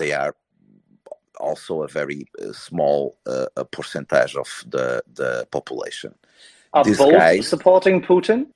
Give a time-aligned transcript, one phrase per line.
[0.00, 0.34] they are
[1.38, 6.14] also a very uh, small uh, percentage of the the population.
[6.72, 8.46] Are both supporting Putin?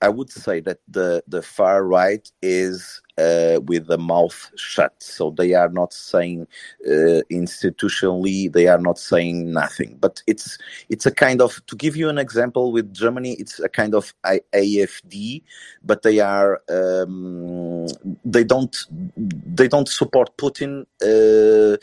[0.00, 4.94] Uh, I would say that the the far right is uh, with the mouth shut,
[5.02, 6.46] so they are not saying
[6.86, 9.98] uh, institutionally they are not saying nothing.
[10.00, 10.58] But it's
[10.88, 14.14] it's a kind of to give you an example with Germany, it's a kind of
[14.24, 15.42] AFD,
[15.82, 17.86] but they are um,
[18.24, 18.76] they don't
[19.16, 21.76] they don't support Putin, uh,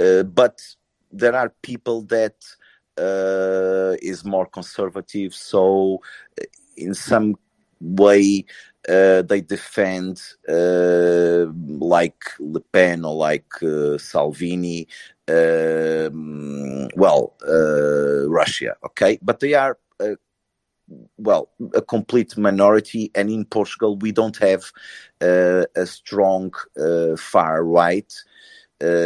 [0.00, 0.60] uh but
[1.10, 2.36] there are people that
[2.98, 5.34] uh, is more conservative.
[5.34, 6.00] So
[6.76, 7.36] in some
[7.82, 8.44] way
[8.88, 11.46] uh, they defend uh,
[11.78, 14.88] like Le Pen or like uh, Salvini,
[15.28, 19.18] um, well, uh, Russia, okay?
[19.22, 20.16] But they are, uh,
[21.16, 23.12] well, a complete minority.
[23.14, 24.64] And in Portugal, we don't have
[25.20, 26.52] uh, a strong
[27.16, 28.12] far right.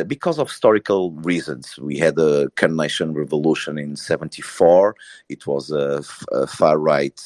[0.07, 1.79] Because of historical reasons.
[1.79, 4.96] We had a Carnation Revolution in 74.
[5.29, 6.02] It was a,
[6.33, 7.21] a far right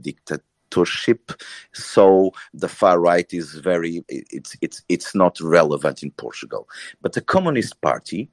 [0.00, 0.42] dictator
[0.72, 1.32] dictatorship.
[1.72, 6.68] So the far right is very it's it's it's not relevant in Portugal.
[7.00, 8.28] But the Communist Party,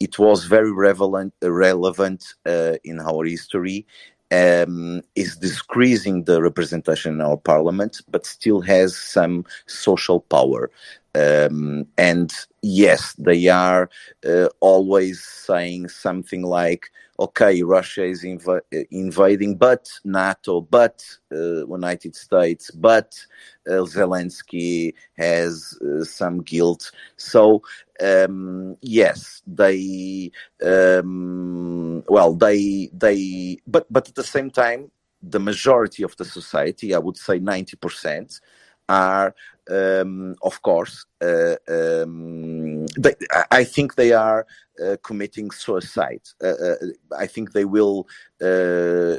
[0.00, 3.86] it was very relevant relevant uh, in our history.
[4.30, 10.70] Um, is decreasing the representation in our parliament, but still has some social power.
[11.14, 13.90] Um, and yes, they are
[14.26, 22.14] uh, always saying something like, okay, Russia is inv- invading, but NATO, but uh, United
[22.14, 23.18] States, but
[23.66, 26.92] uh, Zelensky has uh, some guilt.
[27.16, 27.62] So,
[28.00, 30.30] um, yes, they,
[30.64, 34.90] um, well, they, they, but, but at the same time,
[35.22, 38.40] the majority of the society, I would say 90%,
[38.88, 39.34] are,
[39.70, 43.14] um, of course, uh, um, they,
[43.50, 44.46] I think they are
[44.84, 46.22] uh, committing suicide.
[46.42, 46.74] Uh, uh
[47.18, 48.08] I think they will
[48.40, 49.18] uh,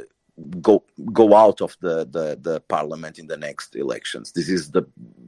[0.60, 0.82] go
[1.12, 4.32] go out of the, the, the parliament in the next elections.
[4.32, 4.82] This is the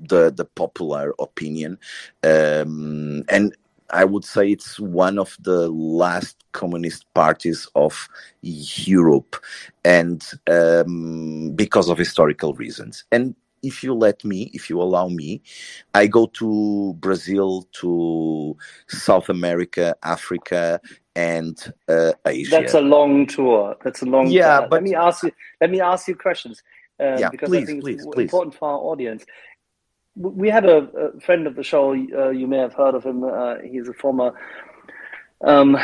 [0.09, 1.79] the, the popular opinion,
[2.25, 3.55] um, and
[3.91, 8.09] I would say it's one of the last communist parties of
[8.41, 9.37] Europe,
[9.85, 13.05] and um, because of historical reasons.
[13.13, 15.41] And if you let me, if you allow me,
[15.95, 18.57] I go to Brazil, to
[18.89, 20.81] South America, Africa,
[21.15, 22.51] and uh, Asia.
[22.51, 23.77] That's a long tour.
[23.85, 24.27] That's a long.
[24.29, 24.69] Yeah, tour.
[24.69, 25.33] but let me ask you.
[25.61, 26.63] Let me ask you questions.
[27.01, 29.25] Uh, yeah, because please, I think it's please, important for our audience.
[30.15, 31.93] We had a, a friend of the show.
[31.93, 33.25] Uh, you may have heard of him.
[33.25, 34.35] Uh, he's a former,
[35.43, 35.77] um,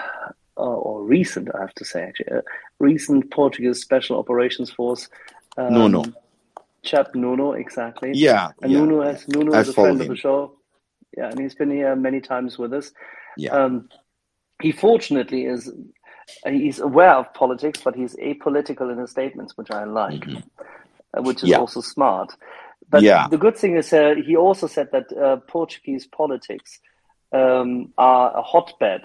[0.56, 2.42] or recent, I have to say, actually,
[2.78, 5.08] recent Portuguese Special Operations Force.
[5.56, 6.04] Um, no, no
[6.82, 8.12] Chap Nuno, exactly.
[8.14, 8.50] Yeah.
[8.62, 8.78] And yeah.
[8.78, 10.02] Nuno has Nuno is a friend him.
[10.02, 10.56] of the show.
[11.16, 12.92] Yeah, and he's been here many times with us.
[13.36, 13.52] Yeah.
[13.52, 13.88] Um,
[14.62, 15.72] he fortunately is
[16.46, 20.38] he's aware of politics, but he's apolitical in his statements, which I like, mm-hmm.
[21.16, 21.58] uh, which is yeah.
[21.58, 22.32] also smart.
[22.88, 23.28] But yeah.
[23.28, 26.80] the good thing is, uh, he also said that uh, Portuguese politics
[27.32, 29.04] um, are a hotbed.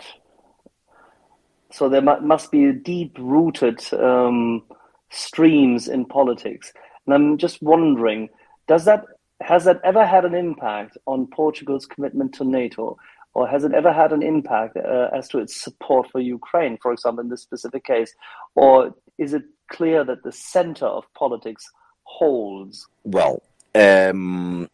[1.72, 4.64] So there mu- must be deep rooted um,
[5.12, 6.74] streams in politics.
[7.06, 8.30] And I'm just wondering,
[8.68, 9.06] does that
[9.42, 12.98] has that ever had an impact on Portugal's commitment to NATO?
[13.34, 16.94] Or has it ever had an impact uh, as to its support for Ukraine, for
[16.94, 18.16] example, in this specific case?
[18.56, 21.70] Or is it clear that the center of politics
[22.04, 22.88] holds?
[23.04, 23.44] Well,
[23.76, 24.70] um,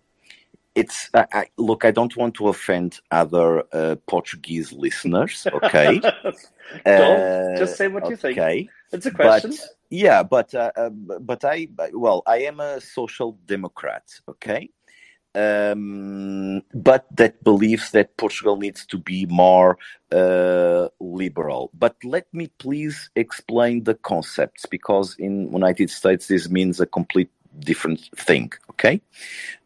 [0.75, 1.85] it's I, I, look.
[1.85, 5.47] I don't want to offend other uh, Portuguese listeners.
[5.51, 5.99] Okay,
[6.85, 8.35] don't uh, just say what you okay.
[8.35, 8.69] think.
[8.91, 9.51] It's a question.
[9.51, 9.59] But,
[9.91, 14.03] yeah, but uh, uh, but I well, I am a social democrat.
[14.27, 14.69] Okay,
[15.35, 19.77] um, but that believes that Portugal needs to be more
[20.11, 21.71] uh, liberal.
[21.77, 27.29] But let me please explain the concepts because in United States this means a complete
[27.59, 28.53] different thing.
[28.71, 29.01] Okay,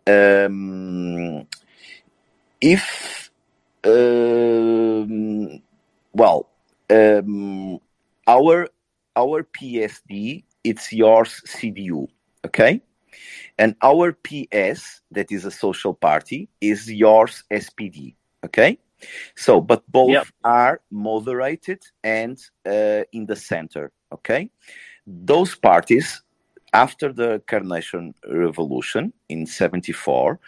[0.08, 1.46] um,
[2.62, 3.30] if
[3.84, 5.62] um,
[6.14, 6.50] well,
[6.90, 7.80] um,
[8.28, 8.70] our
[9.16, 12.08] our PSD, it's yours CDU,
[12.46, 12.82] okay?
[13.58, 18.78] And our PS, that is a social party, is yours SPD, okay?
[19.36, 20.28] So, but both yep.
[20.44, 24.50] are moderated and uh, in the center, okay?
[25.06, 26.22] Those parties,
[26.74, 30.40] after the Carnation Revolution in 74,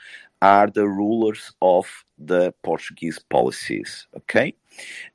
[0.42, 1.88] are the rulers of
[2.18, 4.54] the Portuguese policies, okay?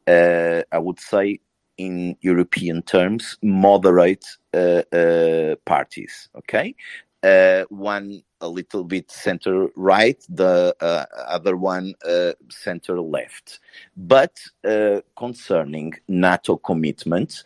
[0.07, 1.41] Uh, I would say
[1.79, 6.29] in European terms, moderate uh, uh, parties.
[6.37, 6.75] Okay,
[7.23, 13.61] uh, one a little bit center right, the uh, other one uh, center left.
[13.97, 17.45] But uh, concerning NATO commitment,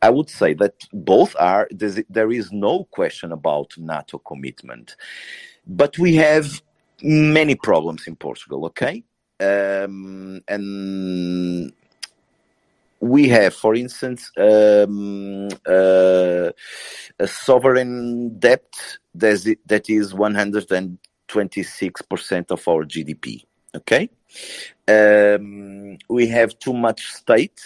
[0.00, 4.96] I would say that both are, there is no question about NATO commitment.
[5.66, 6.62] But we have
[7.02, 9.04] many problems in Portugal, okay?
[9.40, 11.72] Um, and
[13.02, 16.52] we have, for instance, um, uh,
[17.18, 18.72] a sovereign debt
[19.16, 23.44] that is 126% of our GDP.
[23.74, 24.10] Okay,
[24.86, 27.60] um, we have too much state,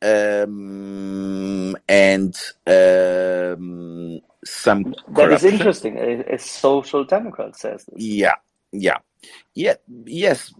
[0.00, 2.34] um, and
[2.66, 4.94] um, some.
[5.08, 5.98] That is interesting.
[5.98, 8.02] A, a social democrat says this.
[8.02, 8.36] Yeah,
[8.72, 8.98] yeah.
[9.54, 9.74] Yeah,
[10.04, 10.52] yes,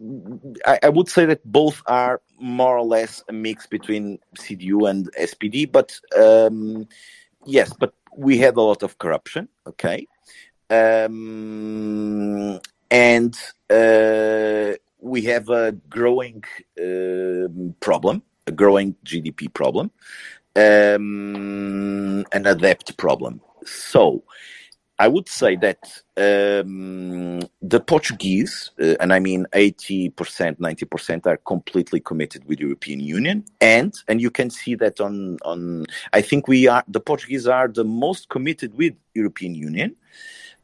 [0.67, 5.11] I, I, would say that both are more or less a mix between CDU and
[5.15, 6.87] SPD, but um,
[7.45, 10.07] yes, but we had a lot of corruption, okay,
[10.71, 12.61] um,
[12.91, 13.35] and
[13.71, 16.45] uh, we have a growing
[16.79, 17.49] uh,
[17.81, 19.91] problem, a growing GDP problem,
[20.57, 23.41] um, and a debt problem.
[23.65, 24.23] So
[25.03, 25.81] I would say that
[26.17, 33.45] um, the Portuguese, uh, and I mean 80%, 90% are completely committed with European Union.
[33.61, 37.67] And, and you can see that on, on, I think we are, the Portuguese are
[37.67, 39.97] the most committed with European Union,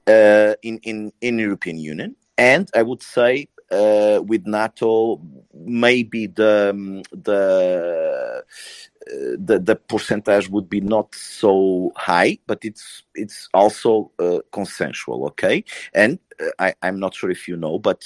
[0.07, 2.15] uh, in, in, in European Union.
[2.37, 5.21] And I would say uh, with NATO,
[5.55, 13.05] maybe the um, the uh, the the percentage would be not so high, but it's
[13.15, 15.27] it's also uh, consensual.
[15.29, 18.05] Okay, and uh, I, I'm not sure if you know, but.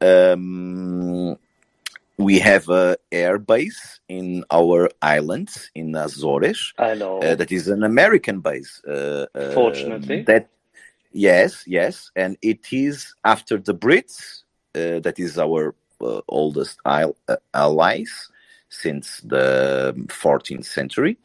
[0.00, 1.36] Um,
[2.18, 6.72] we have a air base in our islands in Azores.
[6.78, 8.82] I know uh, that is an American base.
[8.84, 10.48] Uh, Fortunately, that
[11.12, 14.41] yes, yes, and it is after the Brits uh,
[14.74, 16.78] that is our uh, oldest
[17.28, 18.30] uh, allies
[18.68, 21.18] since the 14th century.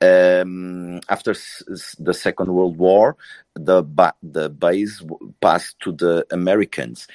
[0.00, 1.62] Um, after s-
[1.98, 3.16] the Second World War,
[3.54, 5.02] the ba- the base
[5.40, 7.06] passed to the Americans,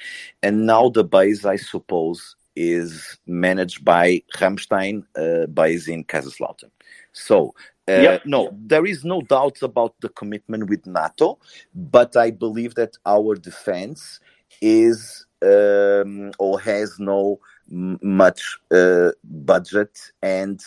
[0.42, 6.70] and now the base, I suppose, is managed by Ramstein uh, base in Kaiserslautern.
[7.12, 7.54] So.
[7.88, 8.22] Uh, yep.
[8.24, 11.40] No, there is no doubt about the commitment with NATO,
[11.74, 14.20] but I believe that our defense
[14.62, 20.60] is um, or has no much uh, budget and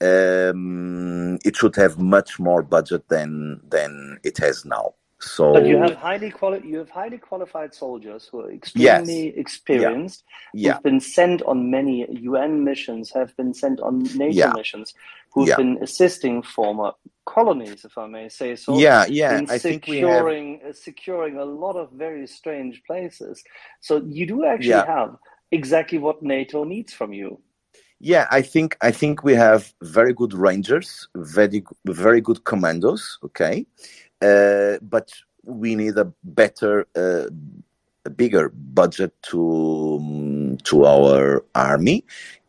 [0.00, 4.94] um, it should have much more budget than than it has now.
[5.20, 9.34] So, but you have highly quali- you have highly qualified soldiers who are extremely yes.
[9.36, 10.74] experienced, yeah.
[10.74, 14.52] who've been sent on many UN missions, have been sent on NATO yeah.
[14.52, 14.92] missions,
[15.34, 15.56] who've yeah.
[15.56, 16.92] been assisting former
[17.26, 18.78] colonies, if I may say so.
[18.78, 19.42] Yeah, yeah.
[19.48, 20.70] I think securing have...
[20.70, 23.42] Uh, securing a lot of very strange places.
[23.80, 25.16] So you do actually have
[25.50, 27.40] exactly what NATO needs from you.
[28.00, 33.18] Yeah, I think I think we have very good rangers, very very good commandos.
[33.24, 33.66] Okay,
[34.20, 35.08] uh, but
[35.42, 37.28] we need a better, uh,
[38.04, 39.40] a bigger budget to
[40.00, 42.04] um, to our army,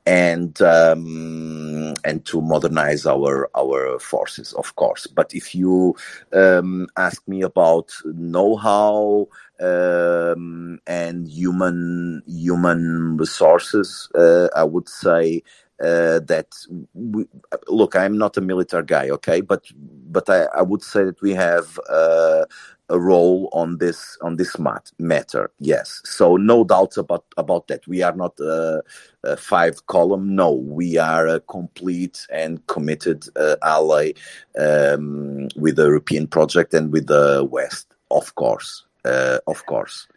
[0.06, 1.65] and um,
[2.04, 5.08] and to modernize our our forces, of course.
[5.08, 5.96] But if you
[6.34, 9.28] um, ask me about know-how
[9.60, 15.44] um, and human human resources, uh, I would say
[15.82, 16.48] uh, that
[16.94, 17.26] we,
[17.68, 19.66] look, I'm not a military guy, okay, but
[20.12, 22.46] but I, I would say that we have uh,
[22.90, 25.52] a role on this on this mat, matter.
[25.60, 27.88] Yes, so no doubts about about that.
[27.88, 28.84] We are not a,
[29.24, 30.36] a five column.
[30.36, 34.14] No, we are a complete and committed uh, ally
[34.60, 40.08] um, with the European project and with the West, of course, uh, of course.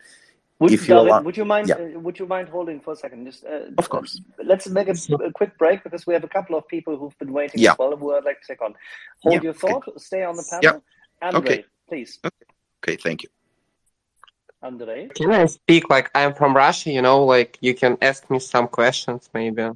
[0.60, 1.68] Would, if David, you would you mind?
[1.68, 1.76] Yeah.
[1.76, 3.26] Uh, would you mind holding for a second?
[3.26, 4.20] Just uh, of course.
[4.42, 7.32] Let's make a, a, quick break because we have a couple of people who've been
[7.32, 7.72] waiting yeah.
[7.72, 8.74] as well who I'd like to take on.
[9.22, 9.42] Hold yeah.
[9.42, 9.86] your thought.
[9.86, 9.98] Okay.
[9.98, 10.82] Stay on the panel.
[11.22, 11.28] Yeah.
[11.28, 11.64] Andre, okay.
[11.88, 12.18] please.
[12.24, 12.47] Okay.
[12.82, 12.96] Okay.
[12.96, 13.28] Thank you.
[14.62, 15.08] Andre.
[15.14, 16.90] Can I speak like I'm from Russia?
[16.90, 19.68] You know, like you can ask me some questions maybe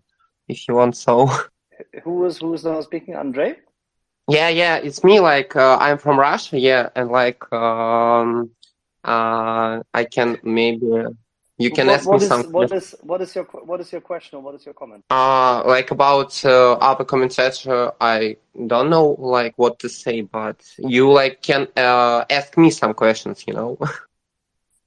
[0.48, 0.96] if you want.
[0.96, 1.30] So.
[2.04, 3.16] Who was who was the speaking?
[3.16, 3.56] Andre.
[4.28, 5.20] Yeah, yeah, it's me.
[5.20, 6.58] Like uh, I'm from Russia.
[6.58, 8.50] Yeah, and like um
[9.04, 11.04] uh, I can maybe
[11.58, 12.52] you can what, ask what me is, something.
[12.52, 15.04] What is what is your what is your question or what is your comment?
[15.10, 21.42] Uh, like about uh, commentator, I don't know like what to say, but you like
[21.42, 23.78] can uh, ask me some questions, you know.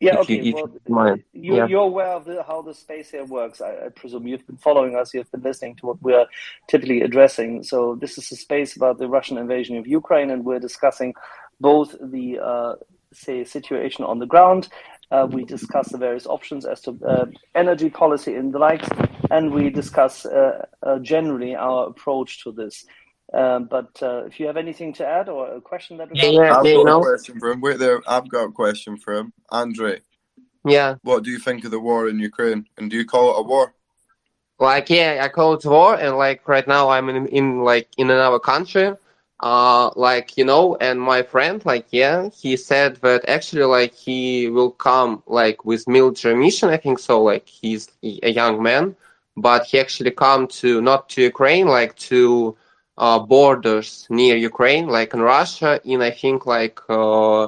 [0.01, 0.41] Yeah, okay.
[0.41, 1.77] You, well, you, are yeah.
[1.77, 3.61] aware of the, how the space here works.
[3.61, 5.13] I, I, presume you've been following us.
[5.13, 6.27] You've been listening to what we are
[6.67, 7.63] typically addressing.
[7.63, 11.13] So this is a space about the Russian invasion of Ukraine, and we're discussing
[11.61, 12.75] both the uh,
[13.13, 14.67] say situation on the ground.
[15.11, 18.87] Uh, we discuss the various options as to uh, energy policy and the likes,
[19.29, 22.85] and we discuss uh, uh generally our approach to this.
[23.33, 26.57] Um, but uh, if you have anything to add or a question that we yeah,
[26.57, 26.99] I've got know.
[26.99, 27.61] a question for him.
[27.61, 30.01] Wait there, I've got a question for him, Andre.
[30.67, 30.95] Yeah.
[31.03, 33.43] What do you think of the war in Ukraine, and do you call it a
[33.43, 33.73] war?
[34.59, 38.09] Like yeah, I call it war, and like right now I'm in, in like in
[38.09, 38.93] another country,
[39.39, 44.49] uh, like you know, and my friend, like yeah, he said that actually like he
[44.49, 46.69] will come like with military mission.
[46.69, 47.21] I think so.
[47.23, 48.95] Like he's a young man,
[49.35, 52.55] but he actually come to not to Ukraine, like to
[52.97, 57.47] uh, borders near Ukraine, like in Russia, in I think like uh,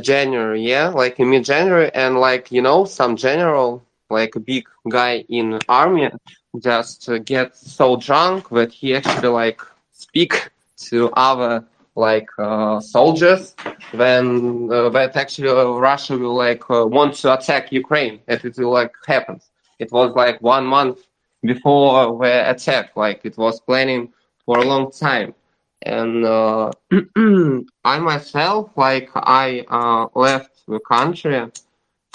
[0.00, 4.66] January, yeah, like in mid January, and like you know some general, like a big
[4.88, 6.10] guy in army,
[6.58, 9.60] just uh, get so drunk that he actually like
[9.92, 11.64] speak to other
[11.94, 13.54] like uh, soldiers
[13.92, 18.56] when uh, that actually uh, Russia will like uh, want to attack Ukraine if it
[18.58, 19.40] will like happen.
[19.78, 20.98] It was like one month
[21.42, 24.12] before the attack, like it was planning
[24.44, 25.34] for a long time.
[25.82, 26.70] And uh,
[27.84, 31.46] I myself, like, I uh, left the country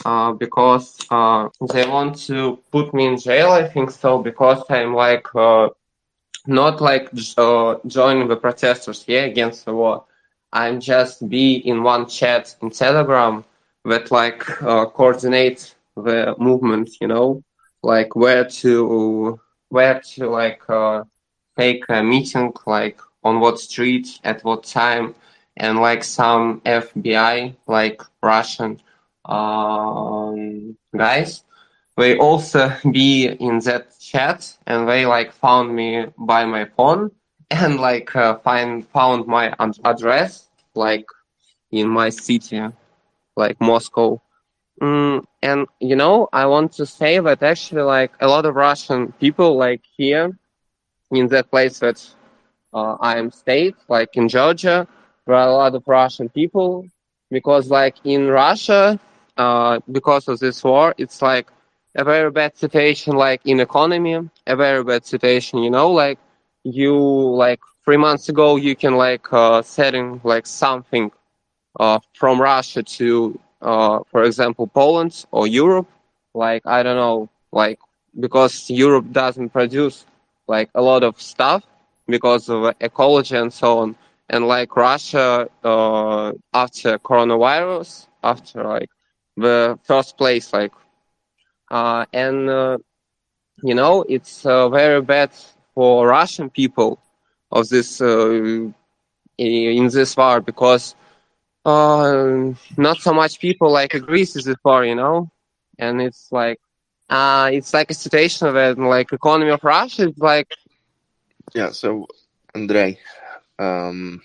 [0.06, 3.52] uh, because uh, they want to put me in jail.
[3.52, 5.70] I think so because I'm like uh,
[6.48, 10.06] not like uh, joining the protesters here against the war.
[10.54, 13.46] I'm just be in one chat in Telegram
[13.86, 16.90] that like coordinate the movement.
[17.00, 17.44] You know,
[17.84, 20.62] like where to where to like
[21.58, 25.14] take a meeting like on what street at what time
[25.58, 28.82] and like some fbi like russian
[29.26, 31.44] um, guys
[32.02, 37.12] they also be in that chat and they like found me by my phone
[37.52, 39.54] and like uh, find found my
[39.86, 41.06] address like
[41.72, 42.62] in my city
[43.36, 44.20] like moscow.
[44.82, 49.12] Mm, and you know i want to say that actually like a lot of russian
[49.20, 50.32] people like here
[51.12, 52.00] in the place that
[52.74, 54.88] uh, I am stayed, like in Georgia,
[55.26, 56.86] there are a lot of Russian people
[57.30, 59.00] because, like in Russia,
[59.38, 61.48] uh, because of this war, it's like
[61.96, 64.18] a very bad situation, like in economy,
[64.48, 65.60] a very bad situation.
[65.60, 66.20] You know, like
[66.64, 71.12] you like three months ago, you can like uh, setting like something
[71.80, 75.88] uh, from Russia to, uh, for example, Poland or Europe.
[76.34, 77.80] Like I don't know, like
[78.20, 80.06] because Europe doesn't produce
[80.48, 81.64] like a lot of stuff
[82.08, 83.96] because of ecology and so on.
[84.30, 88.90] And like Russia, uh, after coronavirus, after like
[89.38, 90.72] the first place, like,
[91.72, 92.78] and uh,
[93.64, 95.32] you know, it's uh, very bad
[95.74, 97.00] for Russian people
[97.52, 98.70] of this uh,
[99.38, 100.96] in this war because
[101.66, 105.30] uh, not so much people like agrees with this war, you know,
[105.80, 106.60] and it's like
[107.10, 110.48] uh, it's like a situation where like economy of Russia is like.
[111.54, 111.72] Yeah.
[111.72, 112.08] So,
[112.56, 112.98] Andrei,
[113.60, 114.22] um,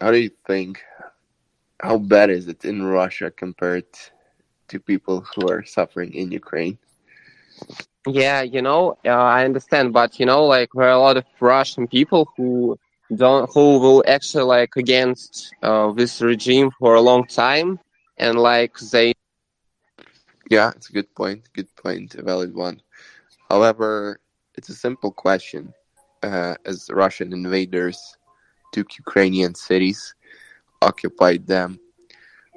[0.00, 0.82] how do you think?
[1.80, 3.86] How bad is it in Russia compared
[4.68, 6.78] to people who are suffering in Ukraine?
[8.06, 11.24] Yeah, you know, uh, I understand, but you know, like there are a lot of
[11.40, 12.78] Russian people who
[13.14, 17.80] don't, who will actually like against uh, this regime for a long time,
[18.18, 19.14] and like they
[20.48, 21.48] yeah, it's a good point.
[21.52, 22.14] Good point.
[22.14, 22.80] A valid one.
[23.50, 24.20] However,
[24.54, 25.72] it's a simple question.
[26.22, 28.16] Uh, as Russian invaders
[28.72, 30.14] took Ukrainian cities,
[30.82, 31.78] occupied them,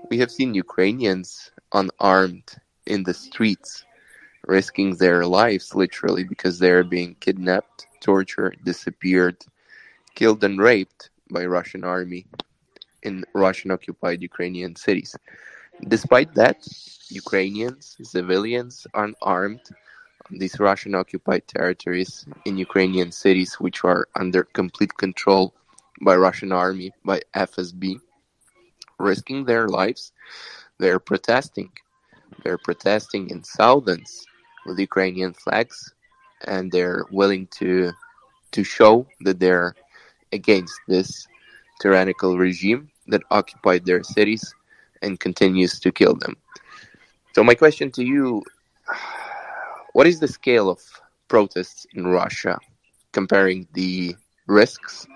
[0.10, 3.86] we have seen Ukrainians unarmed in the streets,
[4.48, 9.38] risking their lives literally because they are being kidnapped, tortured, disappeared,
[10.16, 12.26] killed, and raped by Russian army
[13.04, 15.16] in Russian occupied Ukrainian cities.
[15.88, 16.68] Despite that,
[17.10, 19.62] Ukrainians, civilians, unarmed
[20.30, 25.54] on these Russian occupied territories in Ukrainian cities which are under complete control
[26.02, 28.00] by Russian army, by FSB,
[29.00, 30.12] risking their lives.
[30.80, 31.72] They're protesting.
[32.44, 34.26] They're protesting in thousands
[34.66, 35.94] with Ukrainian flags
[36.46, 37.92] and they're willing to
[38.52, 39.76] to show that they're
[40.32, 41.28] against this
[41.82, 44.56] tyrannical regime that occupied their cities
[45.02, 46.36] and continues to kill them.
[47.34, 48.44] So my question to you,
[49.94, 50.80] what is the scale of
[51.28, 52.58] protests in Russia
[53.12, 54.16] comparing the
[54.48, 55.08] risks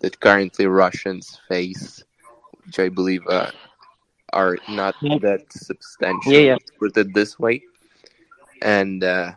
[0.00, 2.02] that currently Russians face,
[2.64, 3.50] which I believe uh,
[4.32, 6.56] are not that substantial, yeah, yeah.
[6.78, 7.62] put it this way,
[8.62, 9.32] and uh,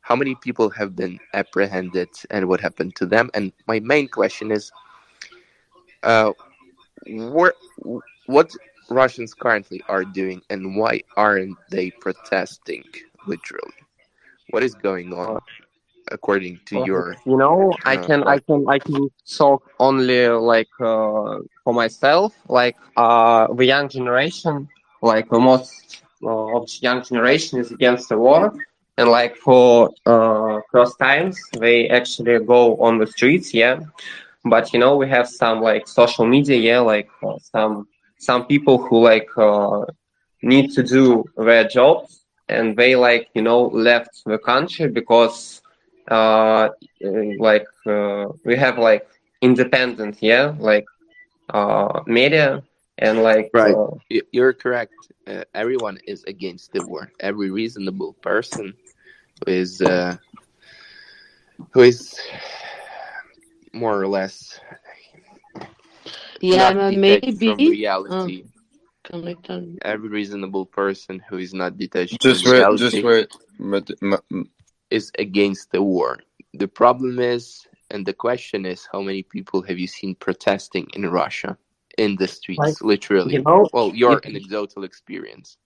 [0.00, 3.30] how many people have been apprehended and what happened to them?
[3.34, 4.70] And my main question is,
[6.02, 6.32] uh,
[7.08, 7.54] where,
[8.26, 8.50] what
[8.88, 12.84] Russians currently are doing, and why aren't they protesting?
[13.26, 13.74] Literally,
[14.50, 15.40] what is going on?
[16.10, 20.28] According to well, your, you know, uh, I can, I can, I can talk only
[20.28, 22.34] like uh, for myself.
[22.48, 24.68] Like uh, the young generation,
[25.02, 28.52] like the most uh, of the young generation is against the war,
[28.96, 33.80] and like for uh, first times they actually go on the streets, yeah.
[34.44, 38.78] But you know, we have some like social media, yeah, like uh, some some people
[38.78, 39.84] who like uh,
[40.42, 45.60] need to do their jobs and they like you know left the country because
[46.10, 46.68] uh,
[47.38, 49.06] like uh, we have like
[49.40, 50.86] independent yeah like
[51.50, 52.62] uh, media
[52.98, 53.86] and like right uh,
[54.32, 58.74] you're correct uh, everyone is against the war every reasonable person
[59.44, 60.16] who is uh,
[61.72, 62.18] who is
[63.72, 64.60] more or less
[66.40, 68.44] yeah, maybe from reality.
[69.10, 69.34] Oh.
[69.82, 73.28] Every reasonable person who is not detached just from wait, reality just wait.
[74.90, 76.18] Is against the war.
[76.54, 81.10] The problem is, and the question is, how many people have you seen protesting in
[81.10, 81.56] Russia
[81.98, 83.34] in the streets, like, literally?
[83.34, 85.56] You know, well, your anecdotal experience.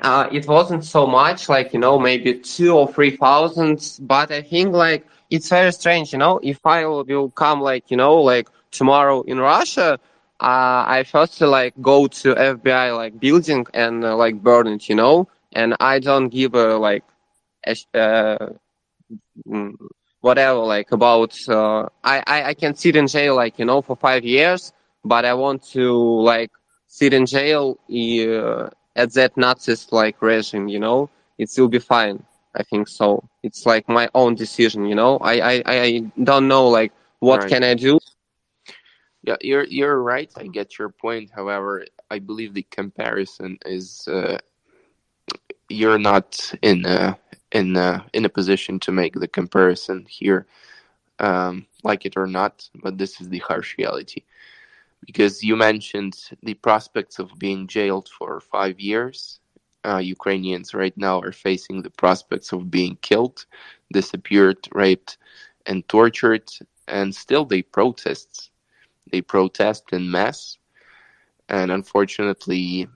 [0.00, 4.42] Uh, it wasn't so much, like you know, maybe two or three thousand, but I
[4.42, 6.38] think like it's very strange, you know.
[6.42, 9.98] If I will come, like you know, like tomorrow in Russia,
[10.40, 14.94] uh, I first like go to FBI like building and uh, like burn it, you
[14.94, 17.02] know, and I don't give a like
[20.20, 23.96] whatever like about uh, I, I I can sit in jail like you know for
[23.96, 24.72] five years,
[25.04, 26.50] but I want to like
[26.86, 32.22] sit in jail uh, at that Nazist like regime, you know, it will be fine.
[32.54, 33.22] I think so.
[33.42, 35.18] It's like my own decision, you know.
[35.18, 37.48] I I, I don't know like what right.
[37.50, 37.98] can I do
[39.22, 40.30] yeah, you're you're right.
[40.36, 41.30] I get your point.
[41.34, 44.38] However, I believe the comparison is uh,
[45.68, 47.18] you're not in a,
[47.52, 50.46] in a, in a position to make the comparison here,
[51.18, 52.68] um, like it or not.
[52.82, 54.22] But this is the harsh reality,
[55.06, 59.40] because you mentioned the prospects of being jailed for five years.
[59.84, 63.46] Uh, Ukrainians right now are facing the prospects of being killed,
[63.92, 65.18] disappeared, raped,
[65.66, 66.50] and tortured,
[66.88, 68.50] and still they protest
[69.10, 70.58] they protest in mass,
[71.48, 72.86] and unfortunately,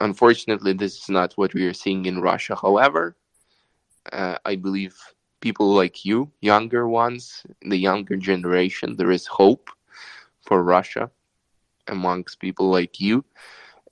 [0.00, 2.56] unfortunately, this is not what we are seeing in Russia.
[2.60, 3.16] However,
[4.12, 4.96] uh, I believe
[5.40, 9.70] people like you, younger ones, the younger generation, there is hope
[10.40, 11.10] for Russia
[11.88, 13.24] amongst people like you.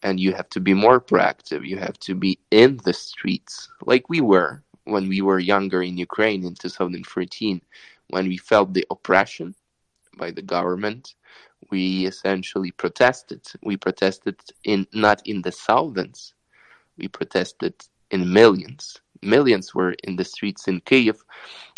[0.02, 1.66] And you have to be more proactive.
[1.66, 5.96] You have to be in the streets like we were when we were younger in
[5.96, 7.60] Ukraine in 2013,
[8.08, 9.54] when we felt the oppression
[10.18, 11.14] by the government,
[11.72, 13.40] we essentially protested.
[13.62, 16.34] We protested in not in the thousands,
[16.98, 17.74] we protested
[18.10, 19.00] in millions.
[19.22, 21.24] Millions were in the streets in Kiev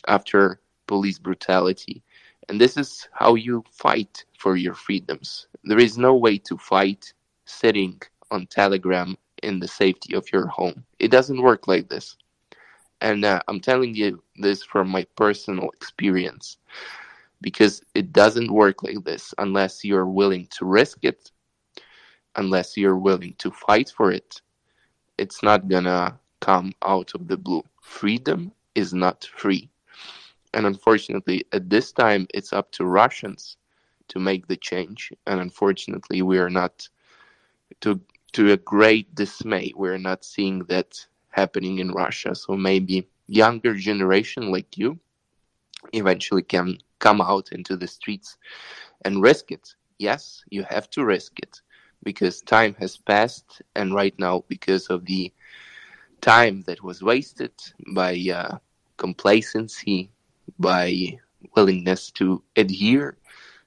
[0.08, 2.02] after police brutality.
[2.48, 5.46] And this is how you fight for your freedoms.
[5.62, 7.14] There is no way to fight
[7.46, 10.84] sitting on Telegram in the safety of your home.
[10.98, 12.16] It doesn't work like this.
[13.00, 16.56] And uh, I'm telling you this from my personal experience
[17.44, 21.30] because it doesn't work like this unless you're willing to risk it,
[22.36, 24.40] unless you're willing to fight for it.
[25.18, 27.62] It's not gonna come out of the blue.
[27.82, 29.68] Freedom is not free.
[30.54, 33.58] And unfortunately, at this time, it's up to Russians
[34.08, 35.12] to make the change.
[35.26, 36.88] And unfortunately, we are not,
[37.82, 38.00] to,
[38.32, 42.34] to a great dismay, we're not seeing that happening in Russia.
[42.34, 44.98] So maybe younger generation like you
[45.92, 48.38] eventually can come out into the streets
[49.04, 49.74] and risk it.
[49.98, 51.60] Yes, you have to risk it
[52.02, 55.32] because time has passed, and right now, because of the
[56.20, 57.52] time that was wasted
[57.94, 58.56] by uh,
[58.96, 60.10] complacency,
[60.58, 61.18] by
[61.56, 63.16] willingness to adhere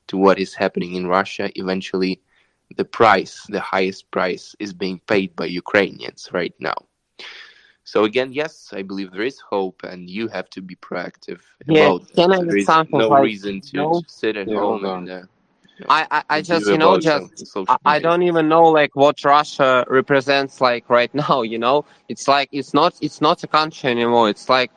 [0.08, 2.22] to what is happening in Russia, eventually
[2.76, 6.80] the price, the highest price, is being paid by Ukrainians right now.
[7.88, 11.86] So again, yes, I believe there is hope, and you have to be proactive yeah,
[11.86, 14.02] about can I there is no like, reason to no?
[14.08, 15.10] sit at yeah, home and.
[15.10, 15.22] Uh,
[15.88, 19.86] I, I, I just you know just I, I don't even know like what Russia
[19.88, 21.86] represents like right now you know?
[22.10, 24.28] It's like it's not it's not a country anymore.
[24.28, 24.72] It's like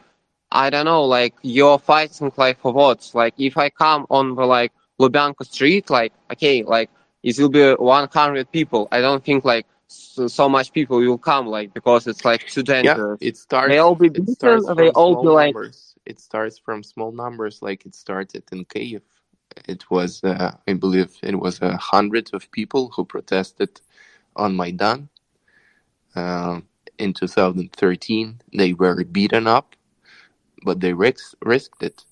[0.53, 4.45] I don't know like you're fighting like for what like if I come on the
[4.45, 6.91] like Lubyanka street like okay like
[7.25, 8.87] it will be 100 people.
[8.93, 12.63] I don't think like so, so much people will come like because it's like too
[12.63, 13.19] dangerous.
[13.21, 13.69] Yeah, it starts.
[13.69, 14.63] They all be beaten.
[14.77, 15.55] They all be like.
[15.55, 15.95] Numbers.
[16.07, 19.03] It starts from small numbers, like it started in Kiev.
[19.69, 23.81] It was, uh, I believe, it was a hundred of people who protested
[24.37, 25.09] on Maidan.
[26.15, 26.61] Uh,
[26.99, 29.75] in 2013, they were beaten up,
[30.65, 32.05] but they risk, risked it.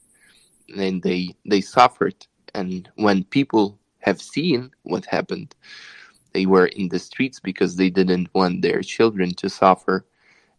[0.77, 2.27] And they they suffered.
[2.55, 5.55] And when people have seen what happened,
[6.38, 10.07] they were in the streets because they didn't want their children to suffer,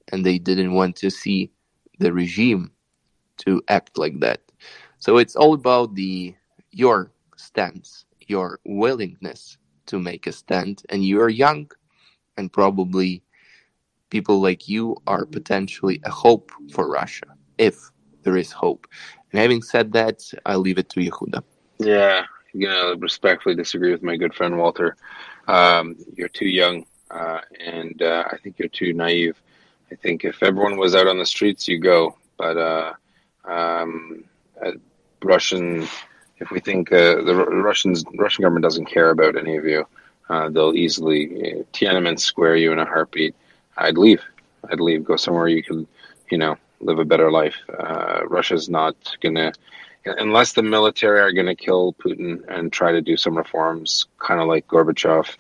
[0.09, 1.49] and they didn't want to see
[1.99, 2.69] the regime
[3.37, 4.41] to act like that.
[4.97, 6.35] So it's all about the
[6.71, 11.71] your stance, your willingness to make a stand, and you are young,
[12.35, 13.23] and probably
[14.09, 17.75] people like you are potentially a hope for Russia, if
[18.23, 18.85] there is hope.
[19.31, 21.41] And having said that, I'll leave it to Yehuda.
[21.79, 24.97] Yeah, I'm gonna respectfully disagree with my good friend Walter.
[25.49, 29.35] Um, you're too young, uh, and uh, I think you're too naive.
[29.91, 32.15] I think if everyone was out on the streets, you go.
[32.38, 32.93] But uh,
[33.45, 34.23] um,
[35.23, 35.88] Russian,
[36.38, 39.85] if we think uh, the Russians, Russian government doesn't care about any of you,
[40.29, 43.35] uh, they'll easily uh, Tiananmen Square you in a heartbeat.
[43.77, 44.21] I'd leave.
[44.69, 45.03] I'd leave.
[45.03, 45.88] Go somewhere you can,
[46.29, 47.55] you know, live a better life.
[47.77, 49.51] Uh, Russia's not gonna,
[50.05, 54.47] unless the military are gonna kill Putin and try to do some reforms, kind of
[54.47, 55.35] like Gorbachev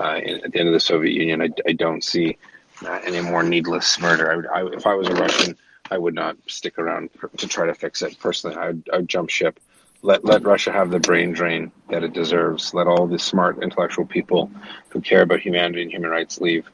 [0.00, 1.42] uh, in, at the end of the Soviet Union.
[1.42, 2.36] I, I don't see
[2.84, 4.46] uh, any more needless murder.
[4.52, 5.56] I I, if I was a Russian,
[5.90, 8.18] I would not stick around to try to fix it.
[8.18, 9.60] Personally, I would, I would jump ship.
[10.02, 12.74] Let let Russia have the brain drain that it deserves.
[12.74, 14.50] Let all the smart intellectual people
[14.90, 16.68] who care about humanity and human rights leave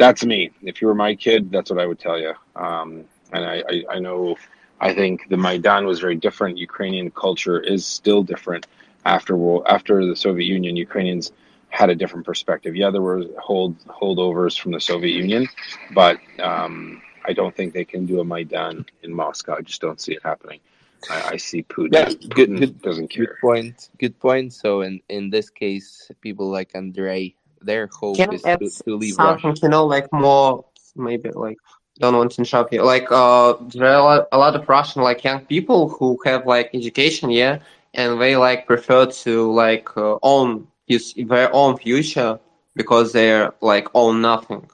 [0.00, 0.50] that's me.
[0.62, 2.32] If you were my kid, that's what I would tell you.
[2.56, 4.34] Um, and I, I, I, know,
[4.80, 6.58] I think the Maidan was very different.
[6.58, 8.66] Ukrainian culture is still different
[9.04, 9.34] after
[9.68, 10.76] after the Soviet Union.
[10.76, 11.32] Ukrainians
[11.68, 12.74] had a different perspective.
[12.74, 15.48] Yeah, there were hold holdovers from the Soviet Union,
[15.92, 19.56] but um, I don't think they can do a Maidan in Moscow.
[19.58, 20.60] I just don't see it happening.
[21.10, 21.92] I, I see Putin.
[21.92, 23.26] Yeah, good, good, doesn't care.
[23.26, 23.90] Good point.
[23.98, 24.52] Good point.
[24.52, 29.14] So in in this case, people like Andrei their hope Can is to, to leave
[29.14, 29.60] something, Russia.
[29.62, 30.64] You know, like more
[30.96, 31.58] maybe like
[32.00, 32.82] don't want to interrupt you.
[32.82, 37.30] Like uh, there are a lot, of Russian like young people who have like education,
[37.30, 37.58] yeah,
[37.94, 42.40] and they like prefer to like uh, own his their own future
[42.74, 44.68] because they're like own nothing.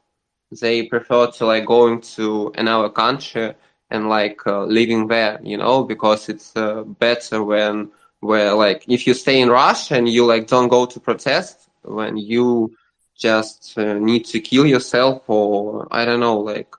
[0.61, 3.55] They prefer to like going to another country
[3.91, 9.07] and like uh, living there, you know, because it's uh, better when where like if
[9.07, 12.73] you stay in Russia and you like don't go to protest when you
[13.17, 16.73] just uh, need to kill yourself or I don't know, like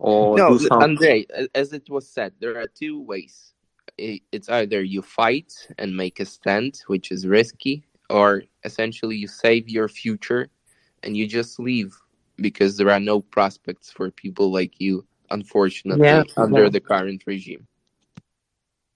[0.00, 3.52] or no, Andrei, as it was said, there are two ways.
[3.98, 9.68] It's either you fight and make a stand, which is risky, or essentially you save
[9.68, 10.48] your future
[11.02, 11.94] and you just leave
[12.36, 16.70] because there are no prospects for people like you, unfortunately, yeah, under yeah.
[16.70, 17.66] the current regime.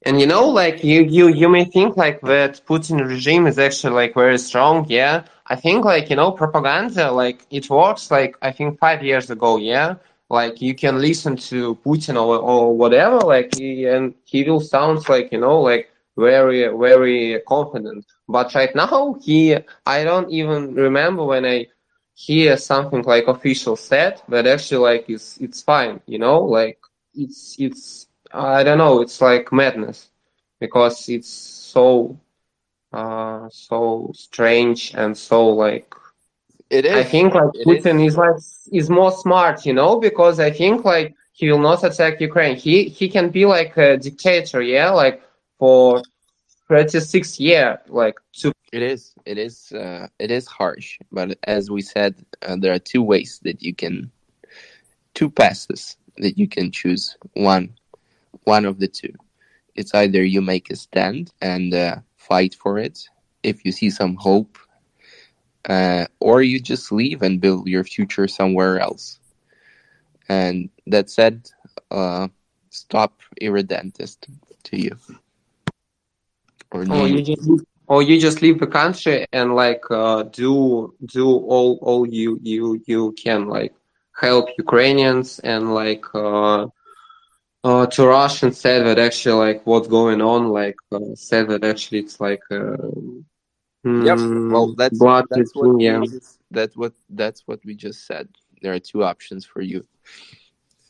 [0.06, 3.92] And you know, like you, you, you may think like that Putin regime is actually
[3.92, 4.86] like very strong.
[4.88, 8.10] Yeah, I think like you know propaganda like it works.
[8.10, 9.58] Like I think five years ago.
[9.58, 9.96] Yeah,
[10.34, 13.18] like you can listen to Putin or or whatever.
[13.34, 15.84] Like he, and he will sound like you know like
[16.16, 18.04] very very confident.
[18.28, 21.66] But right now he, I don't even remember when I
[22.14, 26.00] hear something like official said that actually like it's it's fine.
[26.06, 26.78] You know, like
[27.14, 29.00] it's it's I don't know.
[29.02, 30.08] It's like madness
[30.60, 31.28] because it's
[31.74, 32.18] so
[32.92, 35.94] uh, so strange and so like.
[36.78, 36.96] It is.
[36.96, 38.12] I think like it Putin is.
[38.12, 38.36] is like
[38.80, 42.56] is more smart, you know, because I think like he will not attack Ukraine.
[42.56, 45.22] He he can be like a dictator, yeah, like
[45.58, 46.02] for
[46.68, 51.82] 36 year like to it is it is uh, it is harsh but as we
[51.82, 54.10] said uh, there are two ways that you can
[55.12, 57.68] two passes that you can choose one
[58.44, 59.12] one of the two.
[59.74, 63.08] It's either you make a stand and uh, fight for it
[63.42, 64.58] if you see some hope,
[65.68, 69.18] uh, or you just leave and build your future somewhere else.
[70.28, 71.50] And that said,
[71.90, 72.28] uh,
[72.70, 74.26] stop irredentist
[74.64, 74.96] to you.
[76.70, 77.48] Or oh, you just
[77.86, 82.82] or you just leave the country and like uh, do do all all you you
[82.86, 83.74] you can like
[84.16, 86.66] help Ukrainians and like uh,
[87.62, 92.00] uh, to Russian said that actually like what's going on like uh, said that actually
[92.00, 92.76] it's like uh,
[93.84, 94.18] yep.
[94.18, 96.00] Well that's that's what yeah.
[96.00, 98.28] Just, that's what that's what we just said.
[98.62, 99.86] There are two options for you.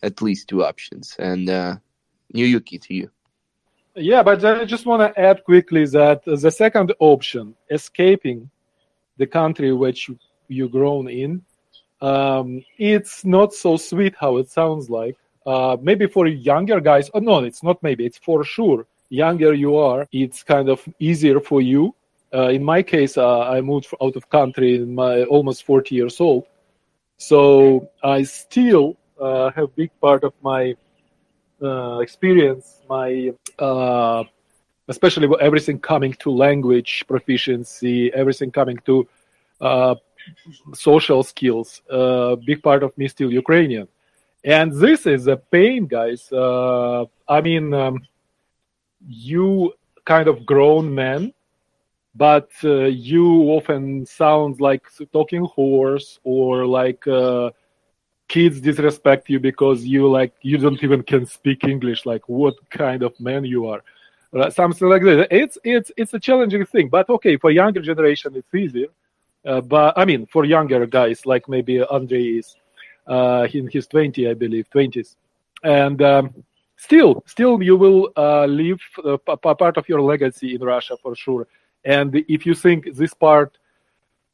[0.03, 1.17] At least two options.
[1.19, 1.77] And uh
[2.35, 3.11] Nuyuki to you.
[3.95, 8.51] Yeah but I just want to add quickly that the second option escaping
[9.17, 10.11] the country which
[10.49, 11.43] you grown in
[12.05, 15.17] um, it's not so sweet how it sounds like.
[15.47, 18.87] Uh, maybe for younger guys, oh no, it's not maybe, it's for sure.
[19.09, 21.95] Younger you are, it's kind of easier for you
[22.35, 26.21] Uh, in my case, uh, I moved out of country in my almost 40 years
[26.21, 26.47] old,
[27.17, 30.75] so I still uh, have big part of my
[31.63, 34.25] uh, experience, my uh,
[34.89, 39.07] especially everything coming to language proficiency, everything coming to
[40.75, 41.83] social skills.
[42.45, 43.87] big part of me still Ukrainian,
[44.43, 46.33] and this is a pain, guys.
[46.33, 48.03] I mean, um,
[49.07, 49.73] you
[50.05, 51.33] kind of grown men
[52.15, 57.51] but uh, you often sound like talking horse or like uh,
[58.29, 63.03] kids disrespect you because you like you don't even can speak english like what kind
[63.03, 63.83] of man you are.
[64.51, 68.55] Something like that it's it's it's a challenging thing but okay for younger generation it's
[68.55, 68.89] easier.
[69.47, 72.57] Uh, but i mean for younger guys like maybe andre is
[73.07, 75.17] uh, in his 20 i believe 20s
[75.63, 76.35] and um,
[76.77, 81.47] still still you will uh, leave a part of your legacy in russia for sure
[81.85, 83.59] and if you think this part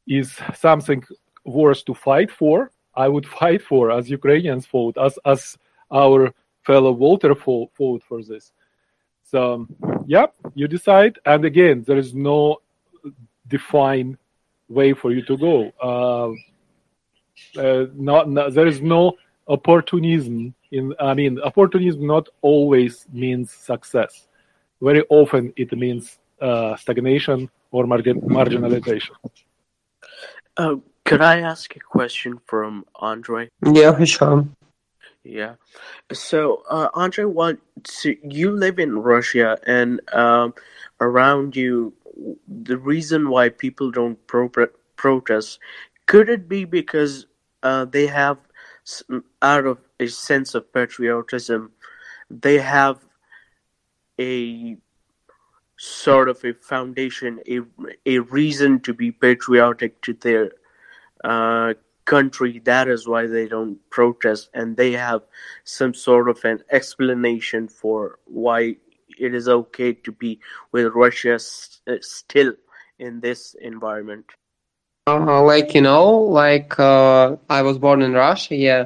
[0.07, 1.03] is something
[1.45, 5.57] worth to fight for, I would fight for as Ukrainians fought, as as
[5.91, 6.33] our
[6.63, 8.51] fellow Walter fought, fought for this.
[9.23, 9.67] So,
[10.05, 11.19] yeah, you decide.
[11.25, 12.57] And again, there is no
[13.47, 14.17] defined
[14.67, 15.71] way for you to go.
[15.81, 16.31] Uh,
[17.59, 19.13] uh, not, not, there is no
[19.47, 20.93] opportunism in.
[20.99, 24.27] I mean, opportunism not always means success.
[24.81, 29.15] Very often, it means uh, stagnation or marginalization.
[30.57, 30.75] Uh,
[31.05, 33.49] could I ask a question from Andre?
[33.65, 34.47] Yeah, sure.
[35.23, 35.55] Yeah.
[36.11, 40.53] So, uh, Andre, what so you live in Russia, and um,
[40.99, 41.93] around you,
[42.47, 44.49] the reason why people don't pro-
[44.95, 45.59] protest
[46.05, 47.27] could it be because
[47.63, 48.37] uh, they have,
[49.41, 51.71] out of a sense of patriotism,
[52.29, 53.05] they have
[54.19, 54.77] a
[55.81, 57.59] sort of a foundation, a
[58.05, 60.51] a reason to be patriotic to their
[61.23, 61.73] uh,
[62.05, 62.59] country.
[62.59, 65.23] That is why they don't protest, and they have
[65.63, 68.75] some sort of an explanation for why
[69.17, 70.39] it is okay to be
[70.71, 71.39] with Russia
[71.87, 72.53] uh, still
[72.99, 74.25] in this environment.
[75.07, 78.85] Uh, like you know, like uh, I was born in Russia, yeah,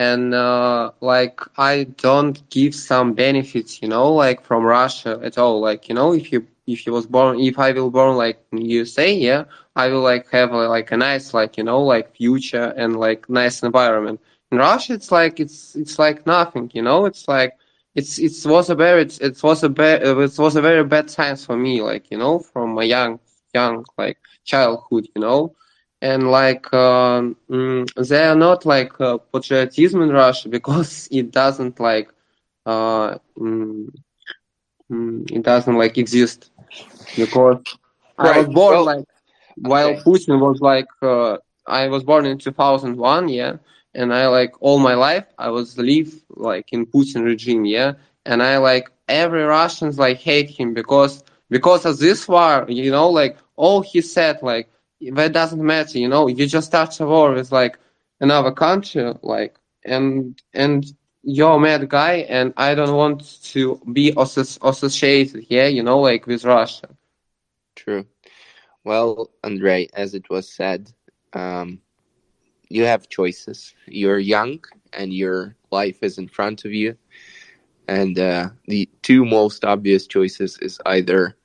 [0.00, 5.60] and uh, like I don't give some benefits, you know, like from Russia at all.
[5.60, 8.62] Like you know, if you if you was born, if I will born like in
[8.64, 9.44] USA, yeah,
[9.76, 13.28] I will like have a, like a nice like you know like future and like
[13.28, 14.20] nice environment.
[14.50, 17.04] In Russia, it's like it's it's like nothing, you know.
[17.06, 17.52] It's like
[17.94, 21.08] it's it was a very it, it was a bad it was a very bad
[21.08, 23.20] times for me, like you know, from my young
[23.54, 25.54] young like childhood, you know
[26.02, 32.10] and like mm, they are not like uh, patriotism in Russia because it doesn't like
[32.66, 33.88] uh, mm,
[34.90, 36.50] mm, it doesn't like exist
[37.16, 37.58] because
[38.18, 38.36] right.
[38.36, 39.04] I was born well, like
[39.56, 39.94] while.
[39.94, 41.36] Putin was like uh,
[41.66, 43.56] I was born in 2001 yeah
[43.94, 47.92] and I like all my life I was live like in Putin regime yeah
[48.24, 53.10] and I like every Russians like hate him because because of this war you know
[53.10, 56.28] like all he said like that doesn't matter, you know.
[56.28, 57.78] You just start a war with like
[58.20, 60.84] another country, like and and
[61.22, 66.26] you're a mad guy, and I don't want to be associated here, you know, like
[66.26, 66.88] with Russia.
[67.76, 68.06] True.
[68.84, 70.92] Well, Andre, as it was said,
[71.32, 71.80] um,
[72.68, 73.74] you have choices.
[73.86, 74.60] You're young,
[74.92, 76.96] and your life is in front of you.
[77.88, 81.36] And uh, the two most obvious choices is either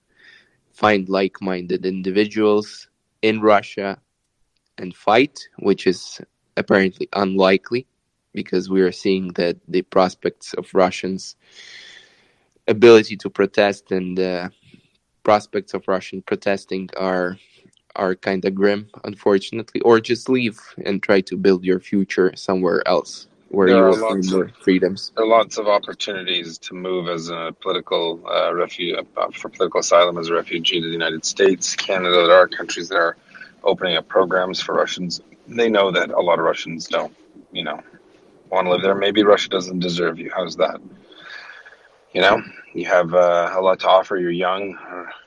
[0.71, 2.87] find like-minded individuals
[3.25, 3.97] in Russia
[4.77, 6.21] and fight, which is
[6.57, 7.87] apparently unlikely
[8.33, 11.35] because we are seeing that the prospects of Russians'
[12.67, 14.51] ability to protest and the
[15.23, 17.37] prospects of Russian protesting are
[17.95, 19.81] are kind of grim, unfortunately.
[19.81, 24.29] Or just leave and try to build your future somewhere else where there you find
[24.31, 25.13] more freedoms.
[25.15, 29.79] There are lots of opportunities to move as a political uh, refugee uh, for political
[29.79, 32.27] asylum as a refugee to the United States, Canada.
[32.27, 33.15] There are countries that are
[33.63, 35.21] opening up programs for Russians.
[35.47, 37.15] They know that a lot of Russians don't,
[37.53, 37.79] you know,
[38.49, 38.93] want to live there.
[38.93, 40.31] Maybe Russia doesn't deserve you.
[40.35, 40.81] How's that?
[42.13, 44.17] You know, you have uh, a lot to offer.
[44.17, 44.77] You're young.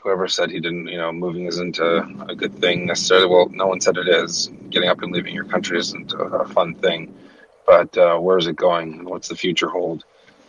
[0.03, 3.27] whoever said he didn't, you know, moving isn't a, a, good thing necessarily.
[3.27, 4.51] Well, no one said it is.
[4.71, 7.15] Getting up and leaving your country isn't a, a fun thing
[7.69, 9.05] but uh, where is it going?
[9.05, 10.05] What's the future hold?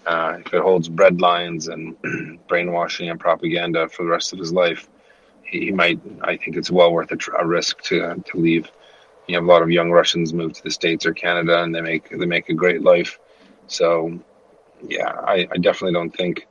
[0.08, 1.98] Uh, if it holds breadlines and
[2.48, 4.90] brainwashing and propaganda for the rest of his life,
[5.44, 6.02] he, he might.
[6.24, 8.72] I think it's well worth a, tr- a risk to to leave.
[9.28, 11.82] You have a lot of young Russians move to the states or Canada, and they
[11.82, 13.20] make they make a great life.
[13.68, 14.20] So,
[14.88, 16.48] yeah, I, I definitely don't think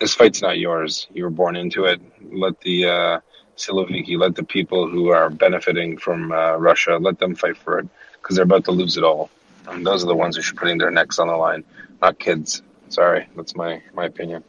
[0.00, 1.08] this fight's not yours.
[1.12, 2.00] You were born into it.
[2.32, 3.20] Let the uh,
[3.58, 7.88] Siloviki, let the people who are benefiting from uh, Russia, let them fight for it
[8.22, 9.30] because they're about to lose it all.
[9.68, 11.64] And those are the ones who should be putting their necks on the line,
[12.00, 12.62] not kids.
[12.88, 14.44] Sorry, that's my my opinion.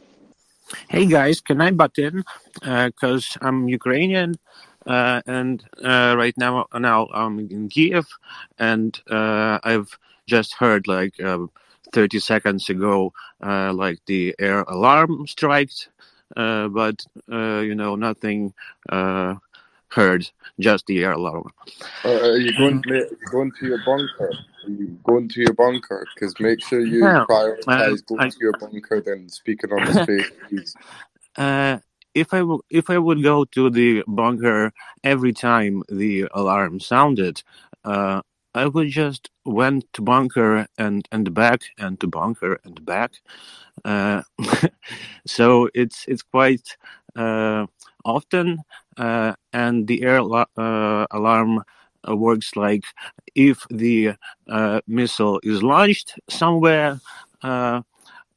[0.90, 2.24] Hey guys, can I butt in?
[2.62, 4.36] Because uh, I'm Ukrainian,
[4.86, 8.08] uh, and uh, right now now I'm in Kiev,
[8.58, 11.46] and uh, I've just heard like uh,
[11.94, 15.90] 30 seconds ago, uh, like the air alarm striked,
[16.36, 18.54] but you know nothing
[18.90, 20.28] heard,
[20.60, 21.52] just the air alarm.
[22.04, 24.32] are you going, to, going to your bunker?
[24.68, 26.08] You going to your bunker?
[26.14, 30.04] Because make sure you yeah, prioritize going I, to your bunker than speaking on the
[30.04, 30.76] space.
[31.36, 31.80] Uh,
[32.14, 34.72] if I w- if I would go to the bunker
[35.04, 37.42] every time the alarm sounded,
[37.84, 38.22] uh,
[38.54, 43.14] I would just went to bunker and and back and to bunker and back.
[43.84, 44.22] Uh,
[45.26, 46.78] so it's it's quite
[47.16, 47.66] uh,
[48.06, 48.60] often,
[48.98, 51.64] uh, and the air uh, alarm
[52.07, 52.85] works like
[53.35, 54.15] if the
[54.49, 57.01] uh, missile is launched somewhere,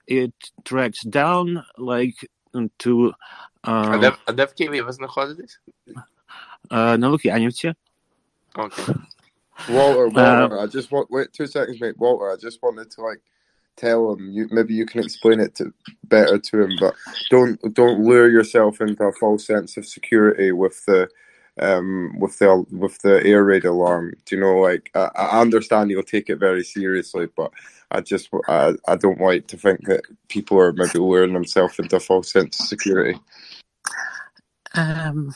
[0.08, 0.34] it
[0.66, 2.16] tracks down like
[2.80, 3.14] to
[3.64, 5.60] А де, а де в Києві ви знаходитесь?
[6.72, 7.74] на Лук'янівці.
[8.56, 8.96] Okay.
[9.70, 11.98] Walter, Walter, uh, I just want wait two seconds, mate.
[11.98, 13.22] Walter, I just wanted to like
[13.78, 14.22] tell him.
[14.36, 15.66] You maybe you can explain it to
[16.16, 16.94] better to him, but
[17.30, 21.02] don't don't lure yourself into a false sense of security with the
[21.61, 24.15] um with the with the air raid alarm.
[24.25, 24.57] Do you know?
[24.59, 27.51] Like I, I understand you'll take it very seriously, but
[27.91, 31.97] I just I, I don't like to think that people are maybe luring themselves into
[31.97, 33.19] a false sense of security.
[34.75, 35.35] Um,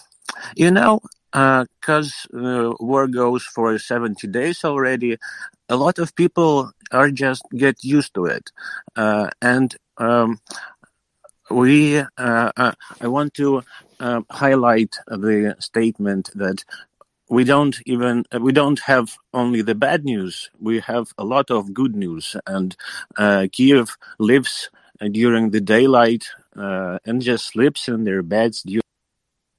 [0.57, 1.01] you know,
[1.33, 5.17] because uh, uh, war goes for 70 days already,
[5.69, 8.51] a lot of people are just get used to it.
[8.97, 10.41] Uh, and um,
[11.51, 12.07] we, uh,
[12.57, 13.63] uh I want to
[13.99, 16.65] uh, highlight the statement that
[17.31, 21.73] we don't even we don't have only the bad news we have a lot of
[21.73, 22.37] good news.
[22.47, 22.77] And
[23.17, 24.69] uh, kiev lives
[25.13, 28.67] during the daylight uh, and just sleeps in their beds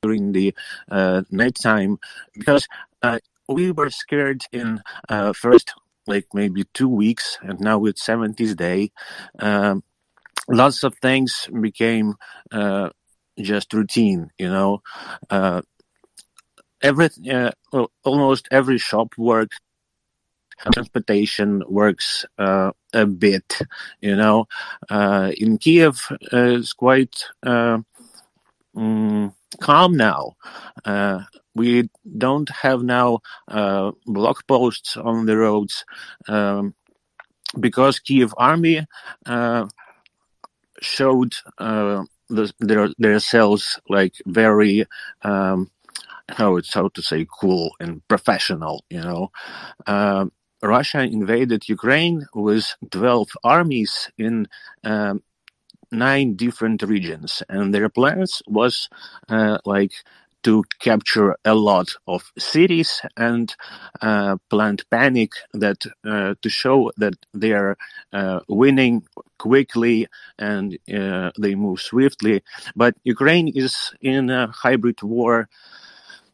[0.04, 0.54] during the
[0.91, 1.97] uh, nighttime.
[2.34, 2.67] Because
[3.01, 5.73] uh, we were scared in uh, first
[6.08, 8.91] like maybe two weeks and now it's 70th day.
[9.39, 9.84] Um,
[10.47, 12.15] lots of things became
[12.51, 12.89] uh,
[13.39, 14.82] just routine you know
[15.30, 15.62] uh,
[16.82, 17.51] every uh,
[18.04, 19.58] almost every shop works
[20.73, 23.60] transportation works uh, a bit
[24.01, 24.45] you know
[24.89, 27.86] uh, in kiev uh, it's quite um,
[29.60, 30.34] calm now.
[30.86, 31.21] Uh,
[31.56, 35.86] we don't have now uh, block posts on the roads
[36.27, 36.73] um,
[37.60, 38.86] because Kiev army
[39.25, 39.67] uh,
[40.81, 44.85] showed uh, the, their their cells like very
[45.23, 45.69] um,
[46.29, 48.83] how it's how to say cool and professional.
[48.89, 49.31] You know,
[49.87, 50.25] uh,
[50.63, 54.47] Russia invaded Ukraine with twelve armies in
[54.83, 55.23] um,
[55.91, 58.89] nine different regions, and their plans was
[59.29, 59.93] uh, like
[60.43, 63.56] to capture a lot of cities and
[64.01, 67.77] uh, plant panic that uh, to show that they are
[68.13, 69.04] uh, winning
[69.38, 70.08] quickly
[70.39, 72.43] and uh, they move swiftly.
[72.75, 75.47] But Ukraine is in a hybrid war.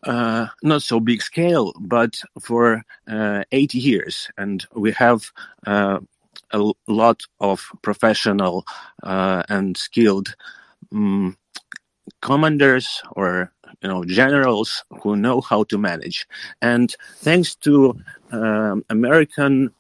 [0.04, 5.32] Uh, not so big scale, but for uh, eight years, and we have
[6.52, 8.66] a lot of professional
[9.04, 10.36] uh, and skilled
[10.92, 11.38] um,
[12.22, 16.28] commanders or you know generals who know how to manage
[16.62, 17.96] and thanks to
[18.32, 19.72] um, american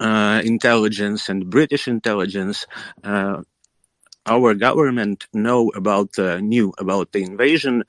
[0.00, 2.66] uh, intelligence and british intelligence
[3.04, 3.42] uh,
[4.26, 7.82] our government know about the new about the invasion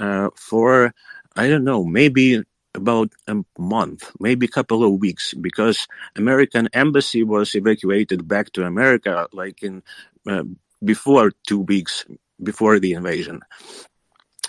[0.00, 0.92] uh, for
[1.36, 2.42] i don't know maybe
[2.74, 5.86] about a month, maybe a couple of weeks, because
[6.16, 9.82] American embassy was evacuated back to America, like in
[10.28, 10.42] uh,
[10.82, 12.04] before two weeks
[12.42, 13.40] before the invasion.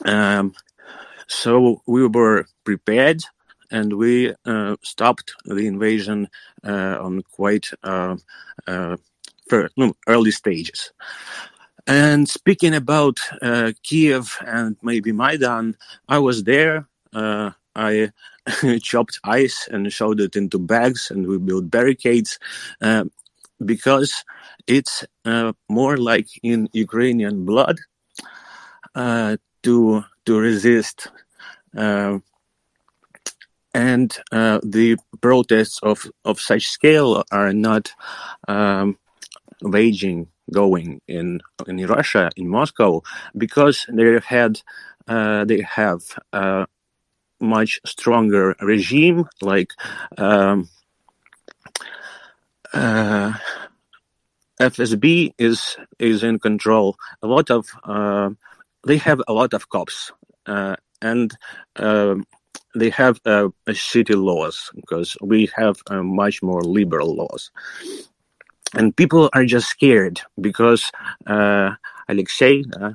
[0.03, 0.53] Um,
[1.27, 3.21] so we were prepared,
[3.71, 6.28] and we uh, stopped the invasion
[6.63, 8.15] uh, on quite uh,
[8.67, 8.97] uh,
[10.07, 10.91] early stages.
[11.88, 15.76] And speaking about uh, Kiev and maybe Maidan,
[16.09, 16.88] I was there.
[17.13, 18.11] Uh, I
[18.82, 22.39] chopped ice and shoved it into bags, and we built barricades
[23.63, 24.24] because
[24.67, 25.05] it's
[25.69, 27.78] more like in Ukrainian blood
[29.66, 31.09] to to resist.
[31.76, 32.20] Uh,
[33.74, 37.91] and uh, the protests of, of such scale are not
[38.47, 38.97] um,
[39.61, 43.01] waging going in in Russia in Moscow
[43.38, 44.61] because they had
[45.07, 46.01] uh, they have
[46.32, 46.68] a
[47.41, 49.72] much stronger regime, like
[50.18, 50.70] um,
[52.74, 53.34] uh,
[54.59, 56.95] FSB is is in control.
[57.22, 58.30] A lot of uh,
[58.86, 60.11] they have a lot of cops,
[60.45, 61.36] uh, and
[61.77, 62.25] um,
[62.75, 67.51] they have uh, city laws because we have uh, much more liberal laws
[68.75, 70.91] and people are just scared because
[71.27, 71.71] uh,
[72.09, 72.91] Alexei uh,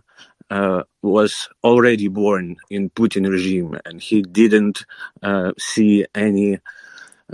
[0.51, 4.85] uh, was already born in Putin regime and he didn't
[5.23, 6.59] uh, see any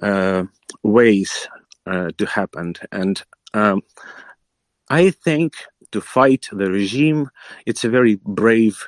[0.02, 0.44] uh,
[0.82, 1.48] ways
[1.86, 2.74] to happen.
[2.90, 3.22] And
[3.54, 3.80] um,
[4.90, 5.54] I think
[5.92, 7.30] to fight the regime,
[7.66, 8.86] it's a very brave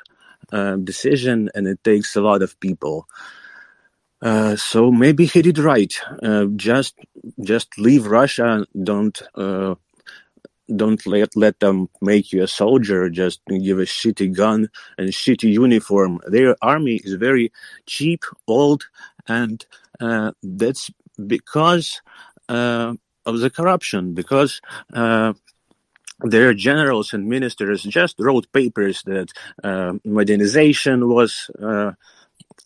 [0.84, 3.06] decision and it takes a lot of people.
[4.22, 5.94] Uh, so maybe he did right.
[6.22, 6.96] Uh, just
[7.42, 8.66] just leave Russia.
[8.82, 9.76] Don't uh,
[10.74, 13.08] don't let let them make you a soldier.
[13.10, 14.68] Just give a shitty gun
[14.98, 16.20] and shitty uniform.
[16.26, 17.52] Their army is very
[17.86, 18.86] cheap, old,
[19.28, 19.64] and
[20.00, 20.90] uh, that's
[21.26, 22.02] because
[22.48, 22.94] uh,
[23.26, 24.14] of the corruption.
[24.14, 24.60] Because
[26.20, 29.28] their generals and ministers just wrote papers that
[30.04, 31.50] modernization was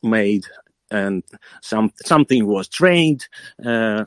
[0.02, 0.44] made
[0.90, 1.22] and
[1.62, 3.26] some something was trained
[3.64, 4.04] uh,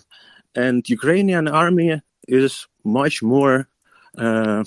[0.56, 3.68] and Ukrainian army is much more
[4.18, 4.64] uh,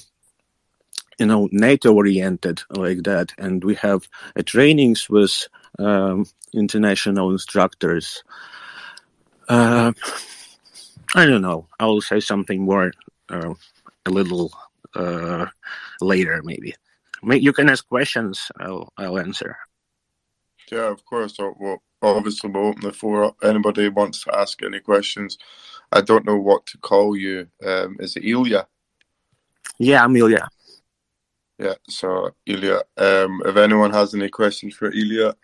[1.19, 3.33] you know NATO oriented like that.
[3.39, 5.49] And we have uh, trainings with
[5.79, 8.23] um, international instructors.
[9.49, 9.93] Uh,
[11.15, 11.67] I don't know.
[11.81, 12.93] I will say something more
[13.31, 13.55] uh,
[14.07, 14.53] a little
[14.95, 15.47] uh,
[16.01, 16.75] later maybe
[17.23, 19.57] you can ask questions I'll, I'll answer
[20.71, 21.37] yeah, of course.
[21.39, 23.37] Well, obviously, we'll open the floor up.
[23.43, 25.39] Anybody wants to ask any questions?
[25.93, 27.49] I don't know what to call you.
[27.65, 28.67] Um, is it Ilya?
[29.79, 30.49] Yeah, I'm Ilya.
[31.59, 35.35] Yeah, so Ilya, um, if anyone has any questions for Ilya,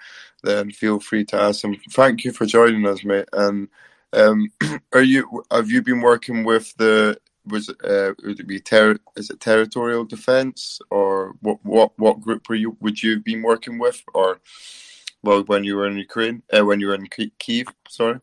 [0.45, 1.77] then feel free to ask them.
[1.91, 3.29] Thank you for joining us, mate.
[3.33, 3.69] And
[4.13, 4.53] um,
[4.93, 9.31] are you have you been working with the was uh, would it be ter- is
[9.31, 13.79] it territorial defense or what what what group were you would you have been working
[13.79, 14.41] with or
[15.25, 18.21] well, when you were in Ukraine, uh, when you were in Kiev, sorry.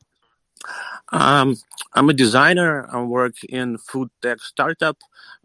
[1.12, 1.58] Um,
[1.94, 2.88] I'm a designer.
[2.94, 4.98] I work in food tech startup.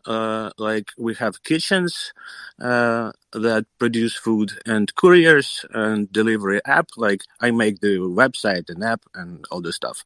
[0.05, 2.13] Uh, like we have kitchens
[2.61, 6.89] uh, that produce food and couriers and delivery app.
[6.97, 10.05] Like I make the website and app and all this stuff.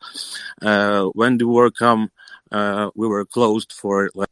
[0.62, 2.10] Uh, when the war come,
[2.52, 4.30] uh, we were closed for like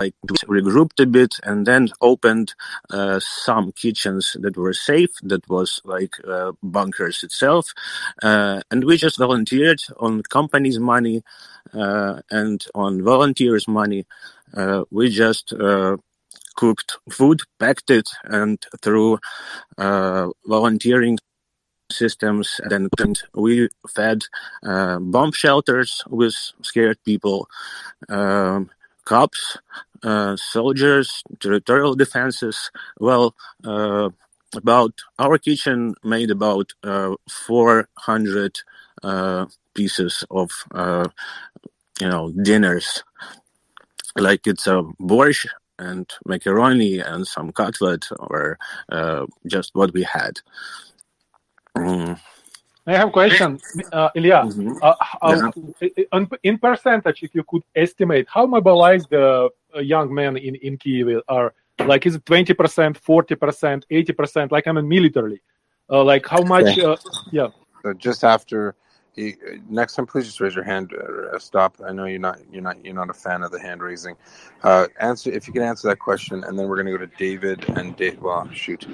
[0.00, 0.14] like
[0.46, 2.54] regrouped a bit and then opened
[2.90, 7.72] uh, some kitchens that were safe that was like uh, bunkers itself
[8.22, 11.22] uh, and we just volunteered on company's money
[11.74, 14.06] uh, and on volunteers money
[14.54, 15.96] uh, we just uh,
[16.56, 19.18] cooked food packed it and through
[20.46, 21.18] volunteering
[21.90, 24.22] systems and then we fed
[24.62, 27.48] bomb shelters with scared people
[28.08, 28.70] um,
[29.04, 29.58] cops
[30.02, 32.70] uh, soldiers, territorial defenses.
[32.98, 33.34] Well,
[33.64, 34.10] uh,
[34.56, 38.56] about our kitchen made about uh, 400
[39.02, 41.08] uh, pieces of uh,
[42.00, 43.04] you know dinners.
[44.16, 45.46] Like it's a borscht
[45.78, 48.58] and macaroni and some cutlet, or
[49.46, 50.40] just what we had.
[51.76, 52.18] Mm.
[52.86, 53.60] I have a question,
[53.92, 54.42] uh, Ilya.
[54.46, 54.72] Mm-hmm.
[54.82, 54.94] Uh,
[56.12, 56.24] yeah.
[56.42, 61.22] in percentage, if you could estimate how mobilized the uh, young men in in Kiev
[61.28, 61.52] are,
[61.86, 64.50] like is it twenty percent, forty percent, eighty percent?
[64.50, 65.40] Like I mean, militarily,
[65.90, 66.78] uh, like how much?
[66.78, 66.96] Uh,
[67.30, 67.48] yeah.
[67.82, 68.74] So just after.
[69.16, 69.34] He,
[69.68, 70.92] next time, please just raise your hand.
[70.94, 71.76] Uh, stop.
[71.84, 74.14] I know you're not you're not you're not a fan of the hand raising.
[75.00, 77.96] answer if you can answer that question, and then we're gonna go to David and
[77.96, 78.20] Dave.
[78.20, 78.86] Well, shoot,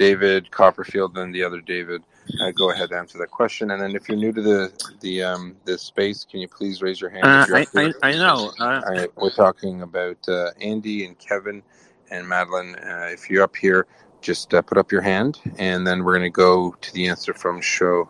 [0.00, 2.02] David Copperfield, then the other David
[2.40, 3.70] uh, go ahead and answer that question.
[3.70, 7.02] And then if you're new to the the um, this space, can you please raise
[7.02, 7.26] your hand?
[7.26, 8.50] Uh, I, I, I, know.
[8.58, 11.62] Uh, we're talking about uh, Andy and Kevin
[12.10, 12.76] and Madeline.
[12.76, 13.86] Uh, if you're up here,
[14.22, 17.34] just uh, put up your hand, and then we're going to go to the answer
[17.34, 18.08] from show.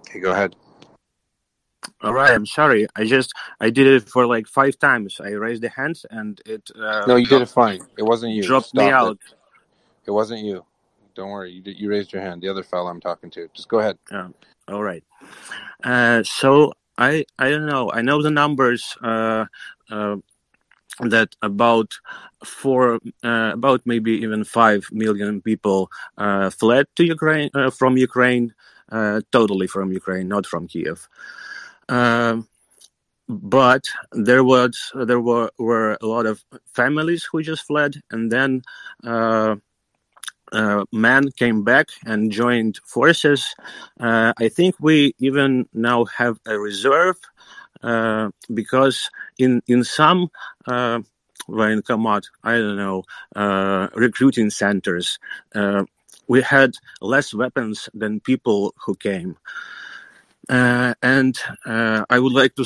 [0.00, 0.56] Okay, go ahead.
[2.02, 2.86] All right, I'm sorry.
[2.96, 5.20] I just I did it for like five times.
[5.20, 6.70] I raised the hands and it.
[6.74, 7.80] Uh, no, you did it fine.
[7.96, 8.42] It wasn't you.
[8.42, 9.18] Dropped me out.
[9.26, 9.34] It.
[10.06, 10.64] It wasn't you.
[11.14, 11.52] Don't worry.
[11.52, 12.42] You did, you raised your hand.
[12.42, 13.48] The other fellow I'm talking to.
[13.54, 13.98] Just go ahead.
[14.10, 14.28] Yeah.
[14.68, 15.04] All right.
[15.82, 17.90] Uh, so I I don't know.
[17.92, 18.96] I know the numbers.
[19.02, 19.46] Uh,
[19.90, 20.16] uh,
[21.00, 21.92] that about
[22.42, 28.54] four, uh, about maybe even five million people uh, fled to Ukraine uh, from Ukraine,
[29.30, 31.06] totally from Ukraine, not from Kiev.
[31.88, 32.48] Um,
[33.28, 38.62] but there was there were were a lot of families who just fled, and then
[39.04, 39.56] uh,
[40.52, 43.54] uh, men came back and joined forces.
[43.98, 47.16] Uh, I think we even now have a reserve
[47.82, 50.28] uh, because in in some
[50.66, 51.00] uh,
[51.48, 55.18] out, I don't know, uh, recruiting centers,
[55.54, 55.84] uh,
[56.28, 59.36] we had less weapons than people who came.
[60.48, 62.64] Uh, and uh, I would like to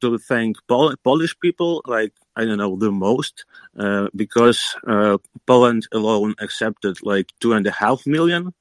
[0.00, 3.46] to thank Pol- Polish people, like I don't know the most,
[3.78, 5.16] uh, because uh,
[5.46, 8.52] Poland alone accepted like two and a half million,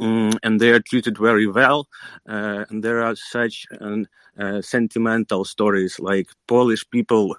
[0.00, 1.86] mm, and they are treated very well.
[2.26, 7.36] Uh, and there are such uh, sentimental stories, like Polish people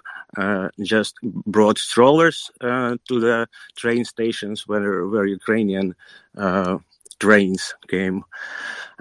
[0.80, 5.96] just brought strollers to the train stations where where Ukrainian
[7.20, 8.24] trains game.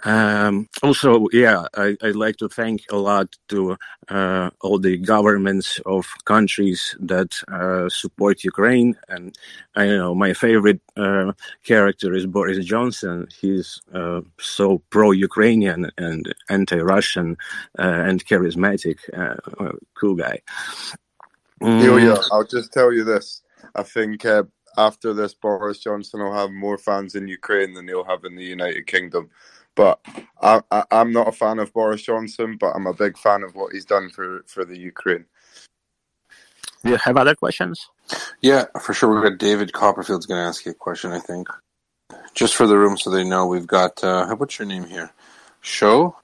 [0.03, 5.79] Um, also, yeah, I, would like to thank a lot to uh, all the governments
[5.85, 8.95] of countries that uh, support Ukraine.
[9.09, 9.35] And
[9.75, 13.27] I know my favorite uh, character is Boris Johnson.
[13.41, 17.37] He's uh, so pro-Ukrainian and anti-Russian
[17.77, 20.39] uh, and charismatic, uh, cool guy.
[21.61, 22.05] Mm.
[22.05, 23.41] Yeah, I'll just tell you this.
[23.75, 24.25] I think
[24.77, 28.43] after this, Boris Johnson will have more fans in Ukraine than he'll have in the
[28.43, 29.29] United Kingdom.
[29.75, 29.99] But
[30.41, 30.61] I,
[30.91, 33.85] am not a fan of Boris Johnson, but I'm a big fan of what he's
[33.85, 35.25] done for, for the Ukraine.
[36.83, 37.87] Do you have other questions?
[38.41, 39.13] Yeah, for sure.
[39.13, 41.47] We've got David Copperfield's going to ask you a question, I think.
[42.33, 45.11] Just for the room so they know, we've got, uh, what's your name here?
[45.61, 46.15] Show?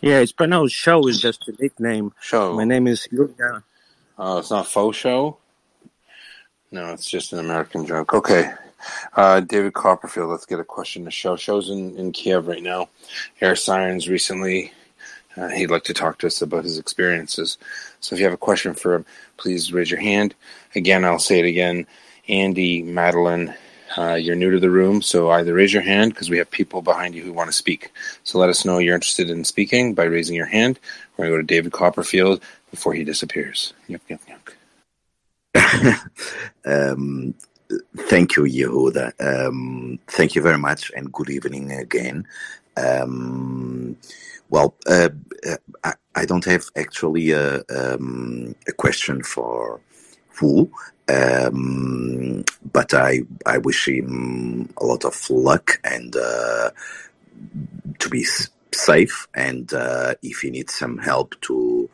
[0.00, 2.12] Yeah, it's pronounced show is just a nickname.
[2.20, 2.54] Show.
[2.54, 3.64] My name is Ilya.
[4.18, 5.38] Oh, it's not faux show?
[6.76, 8.12] No, it's just an American joke.
[8.12, 8.52] Okay.
[9.14, 11.34] Uh, David Copperfield, let's get a question to show.
[11.34, 12.90] Show's in, in Kiev right now.
[13.40, 14.72] Air Sirens recently.
[15.38, 17.56] Uh, he'd like to talk to us about his experiences.
[18.00, 19.06] So if you have a question for him,
[19.38, 20.34] please raise your hand.
[20.74, 21.86] Again, I'll say it again.
[22.28, 23.54] Andy, Madeline,
[23.96, 26.82] uh, you're new to the room, so either raise your hand because we have people
[26.82, 27.90] behind you who want to speak.
[28.24, 30.78] So let us know you're interested in speaking by raising your hand.
[31.16, 33.72] We're going to go to David Copperfield before he disappears.
[33.88, 34.45] Yuck, yuck, yuck.
[36.64, 37.34] um,
[37.96, 39.12] thank you, Yehuda.
[39.20, 42.26] Um, thank you very much, and good evening again.
[42.76, 43.96] Um,
[44.50, 45.08] well, uh,
[45.82, 49.80] I, I, don't have actually a, um, a question for
[50.40, 50.70] Wu,
[51.08, 56.70] um, but I I wish him a lot of luck and uh,
[57.98, 58.24] to be
[58.72, 59.26] safe.
[59.34, 61.88] And uh, if he needs some help to,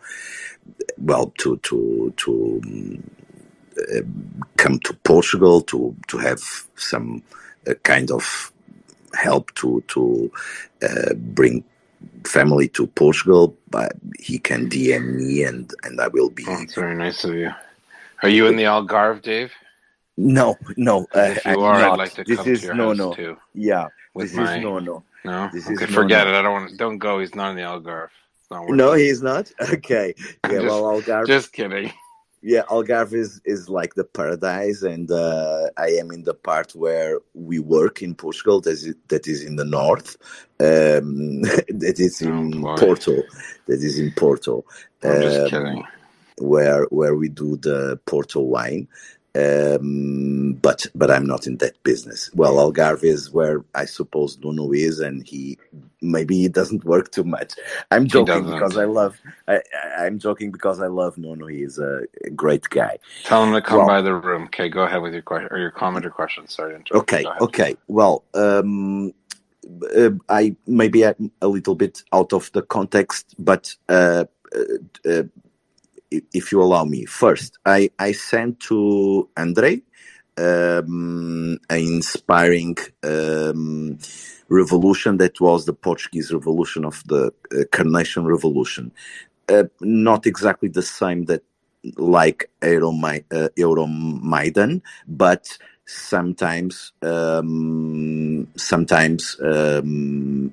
[0.98, 3.02] well, to to to
[4.56, 6.40] come to Portugal to to have
[6.76, 7.22] some
[7.68, 8.52] uh, kind of
[9.14, 10.30] help to to
[10.82, 11.64] uh, bring
[12.24, 16.44] family to Portugal, but he can DM me and and I will be.
[16.46, 17.50] Oh, that's very nice of you.
[18.22, 19.52] Are you in the Algarve, Dave?
[20.16, 21.06] No, no.
[21.14, 21.92] Uh, if you I'm are, not.
[21.92, 23.14] I'd like to this come is, to your no, house no.
[23.14, 23.36] too.
[23.54, 24.56] Yeah, this my...
[24.56, 25.02] is no, no.
[25.24, 26.36] No, this okay, is forget no, it.
[26.36, 26.78] I don't want.
[26.78, 27.20] Don't go.
[27.20, 28.08] He's not in the Algarve.
[28.68, 29.50] No, he's not.
[29.60, 30.14] Okay.
[30.44, 30.60] Yeah.
[30.60, 31.26] just, well, Algarve.
[31.26, 31.92] Just kidding
[32.42, 37.18] yeah algarve is, is like the paradise and uh, i am in the part where
[37.34, 40.16] we work in portugal that is, that is in the north
[40.60, 43.14] um, that is in oh, porto
[43.66, 44.64] that is in porto
[45.04, 45.84] um, kidding.
[46.38, 48.88] where where we do the porto wine
[49.34, 52.30] um, but but I'm not in that business.
[52.34, 55.58] Well, Algarve is where I suppose Nuno is, and he
[56.02, 57.54] maybe he doesn't work too much.
[57.90, 59.18] I'm joking because I love.
[59.48, 59.60] I,
[59.98, 61.46] am joking because I love Nuno.
[61.46, 62.02] He is a
[62.36, 62.98] great guy.
[63.24, 64.44] Tell him to come well, by the room.
[64.44, 66.46] Okay, go ahead with your question or your comment or question.
[66.46, 67.76] Sorry, okay, okay.
[67.88, 69.14] Well, um,
[69.96, 73.74] uh, I maybe I'm a little bit out of the context, but.
[73.88, 74.24] Uh,
[74.54, 75.22] uh, uh
[76.32, 77.04] if you allow me.
[77.06, 79.82] First, I, I sent to Andre
[80.38, 83.98] um, an inspiring um,
[84.48, 88.92] revolution that was the Portuguese Revolution of the uh, Carnation Revolution.
[89.48, 91.42] Uh, not exactly the same that
[91.96, 100.52] like uh, Euromaidan, but sometimes um, sometimes um,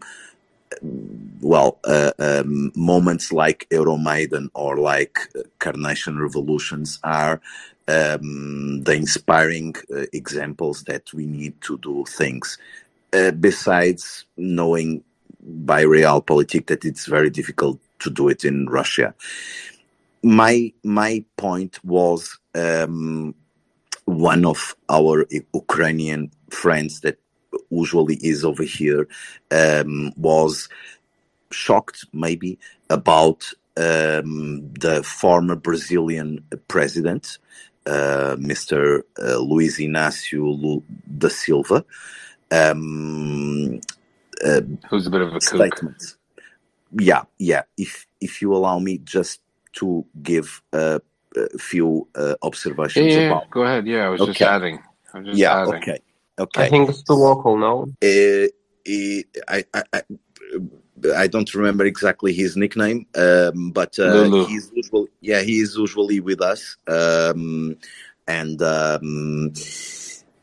[1.42, 7.42] well, uh, um, moments like Euromaidan or like uh, Carnation Revolutions are
[7.88, 12.58] um, the inspiring uh, examples that we need to do things.
[13.12, 15.04] Uh, besides knowing
[15.42, 19.14] by realpolitik that it's very difficult to do it in Russia.
[20.22, 23.34] My my point was um,
[24.06, 27.18] one of our Ukrainian friends that
[27.70, 29.08] usually is over here
[29.52, 30.70] um, was
[31.52, 32.58] shocked maybe
[32.90, 37.38] about um, the former Brazilian president,
[37.86, 39.04] uh, Mr.
[39.18, 40.84] Uh, Luiz Inácio
[41.18, 41.86] da Silva,
[42.52, 43.80] um,
[44.46, 45.98] uh, who's a bit of a statement.
[45.98, 46.44] Kook.
[47.00, 47.64] Yeah, yeah.
[47.78, 49.42] If if you allow me, just
[49.74, 51.00] to give a,
[51.38, 53.50] a few uh, observations yeah, yeah, about.
[53.52, 53.88] Go ahead.
[53.88, 54.32] Yeah, I was okay.
[54.32, 54.80] just adding.
[55.24, 55.62] Just yeah.
[55.62, 55.76] Adding.
[55.76, 56.00] Okay.
[56.40, 56.66] Okay.
[56.66, 57.84] I think it's too local now.
[58.02, 58.48] Uh,
[59.48, 60.02] I, I, I,
[61.16, 66.20] I don't remember exactly his nickname, um, but uh, he's usually yeah he is usually
[66.20, 67.78] with us, um,
[68.28, 69.54] and um,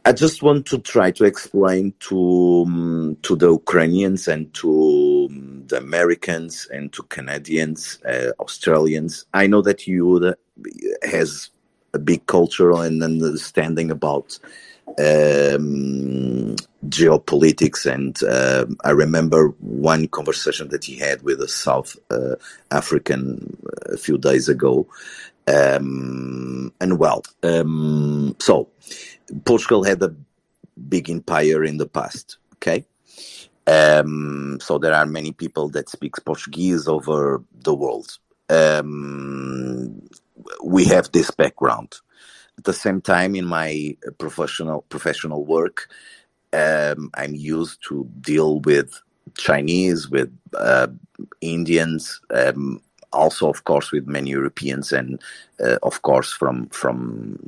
[0.04, 5.64] I just want to try to explain to um, to the Ukrainians and to um,
[5.66, 9.26] the Americans and to Canadians, uh, Australians.
[9.34, 10.34] I know that you uh,
[11.02, 11.50] has
[11.92, 14.38] a big cultural and understanding about
[14.98, 16.56] um,
[16.88, 22.36] geopolitics, and uh, I remember one conversation that he had with a South uh,
[22.70, 24.86] African uh, a few days ago.
[25.48, 28.68] Um, and well, um, so
[29.44, 30.14] Portugal had a
[30.88, 32.38] big empire in the past.
[32.54, 32.84] Okay.
[33.66, 38.18] Um, so there are many people that speak Portuguese over the world.
[38.48, 40.02] Um,
[40.64, 41.96] we have this background.
[42.58, 45.88] At the same time, in my professional professional work,
[46.52, 49.00] um, I'm used to deal with
[49.36, 50.88] Chinese, with uh,
[51.40, 52.80] Indians, um,
[53.12, 55.20] also of course with many Europeans, and
[55.64, 57.38] uh, of course from from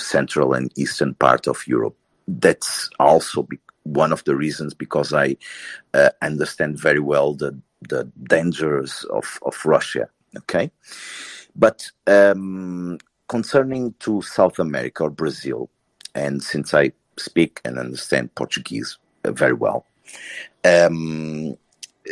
[0.00, 1.96] central and eastern part of Europe.
[2.28, 5.36] That's also be- one of the reasons because I
[5.94, 10.08] uh, understand very well the the dangers of of Russia.
[10.38, 10.70] Okay,
[11.56, 12.98] but um,
[13.32, 15.70] concerning to South America or Brazil,
[16.14, 19.86] and since I speak and understand Portuguese uh, very well.
[20.64, 21.56] Um,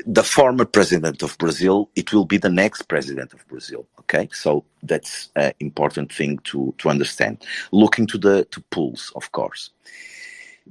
[0.06, 3.86] the former president of Brazil, it will be the next president of Brazil.
[3.98, 7.34] Okay, so that's an important thing to to understand.
[7.70, 9.62] Looking to the to polls, of course,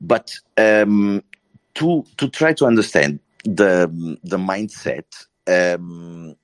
[0.02, 1.22] but um,
[1.76, 3.72] to to try to understand the
[4.24, 5.10] the mindset.
[5.48, 6.36] Um,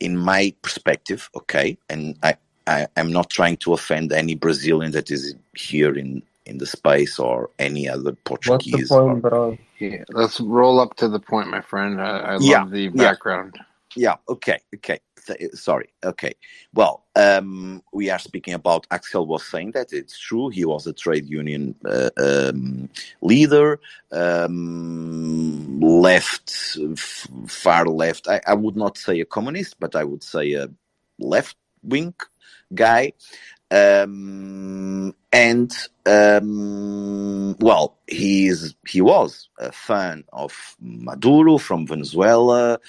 [0.00, 2.34] in my perspective, okay, and I,
[2.70, 7.18] I am not trying to offend any Brazilian that is here in in the space
[7.20, 8.44] or any other Portuguese.
[8.44, 9.58] What's the point, or, bro?
[9.80, 12.00] Yeah, let's roll up to the point, my friend.
[12.00, 13.06] I, I love Yeah, the yeah.
[13.06, 13.58] background.
[13.96, 14.16] Yeah.
[14.28, 14.58] Okay.
[14.76, 15.00] Okay.
[15.26, 15.90] Th- Sorry.
[16.04, 16.34] Okay.
[16.74, 18.86] Well, um, we are speaking about.
[18.90, 20.48] Axel was saying that it's true.
[20.50, 22.88] He was a trade union uh, um,
[23.22, 23.80] leader,
[24.12, 28.28] um, left, f- far left.
[28.28, 30.70] I, I would not say a communist, but I would say a
[31.20, 32.14] left wing
[32.74, 33.12] guy.
[33.70, 35.72] Um, and
[36.06, 42.80] um, well, he's he was a fan of Maduro from Venezuela,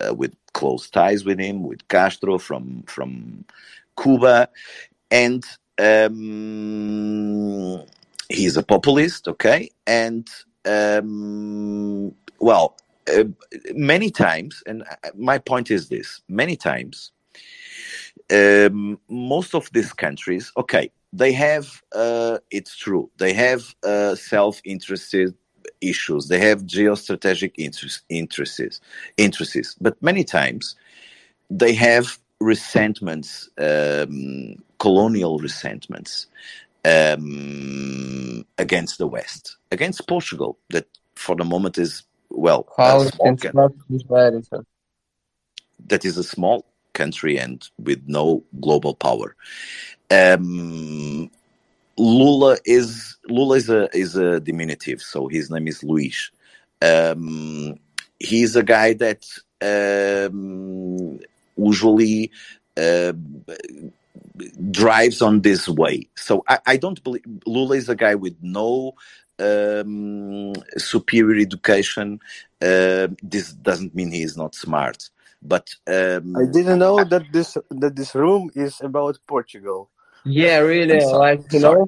[0.00, 3.44] uh, with close ties with him, with Castro from from
[4.00, 4.48] Cuba,
[5.10, 5.44] and
[5.78, 7.84] um,
[8.30, 9.28] he's a populist.
[9.28, 10.26] Okay, and
[10.64, 12.78] um, well,
[13.14, 13.24] uh,
[13.74, 17.12] many times, and uh, my point is this: many times
[18.32, 25.34] um, most of these countries, okay, they have, uh, it's true, they have uh, self-interested
[25.80, 28.80] issues, they have geostrategic interest, interests,
[29.16, 30.76] interests, but many times
[31.50, 36.26] they have resentments, um, colonial resentments
[36.84, 43.36] um, against the West, against Portugal, that for the moment is well, How a small
[43.36, 44.66] it's coun- not this bad, is it?
[45.88, 46.66] that is a small
[47.00, 48.24] country and with no
[48.60, 49.28] global power.
[50.10, 51.30] Um,
[51.96, 56.30] Lula is Lula is a is a diminutive, so his name is Luis.
[56.90, 57.78] Um,
[58.18, 59.22] he's a guy that
[59.60, 61.20] um,
[61.56, 62.30] usually
[62.76, 63.12] uh,
[64.70, 66.08] drives on this way.
[66.16, 68.94] So I, I don't believe Lula is a guy with no
[69.38, 72.20] um, superior education.
[72.62, 75.10] Uh, this doesn't mean he is not smart,
[75.42, 79.90] but um, I didn't know that this that this room is about Portugal.
[80.24, 81.00] Yeah, really.
[81.00, 81.86] So- like you know.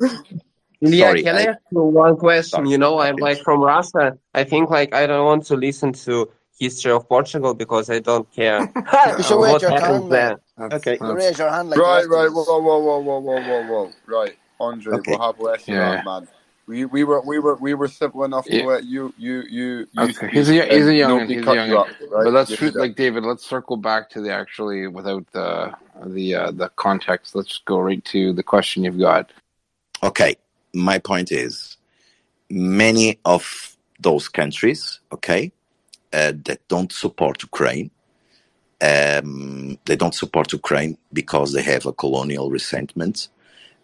[0.85, 2.51] Yeah, Sorry, can I, I- ask you one question?
[2.59, 4.19] Sorry, You know, I'm like from Russia.
[4.35, 6.29] I think like I don't want to listen to
[6.59, 8.61] history of Portugal because I don't care
[9.17, 10.41] you should raise your hand, there.
[10.59, 10.99] Okay.
[11.01, 12.27] You raise your hand like right, right.
[12.27, 12.33] us.
[12.35, 13.91] Whoa, whoa, whoa, whoa, whoa, whoa, whoa.
[14.07, 15.13] Right, Andre, Okay.
[15.13, 16.03] we'll have less Yeah.
[16.05, 16.27] man.
[16.73, 19.87] We we were we were we were simple enough to let you you you.
[19.93, 22.25] you Okay, he's a he's a young he's a young you up, right?
[22.25, 23.25] But let's You shoot like David.
[23.25, 25.75] Let's circle back to the actually without the
[26.07, 27.35] the uh, the context.
[27.39, 29.25] Let's go right to the question you've got.
[30.03, 30.33] Okay,
[30.73, 31.77] my point is
[32.49, 35.53] many of those countries, okay,
[36.15, 37.91] uh, that don't support Ukraine,
[38.83, 43.29] Um, they don't support Ukraine because they have a colonial resentment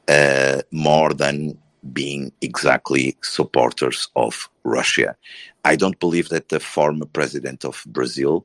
[0.08, 1.58] uh, more than
[1.92, 5.16] being exactly supporters of Russia.
[5.64, 8.44] I don't believe that the former president of Brazil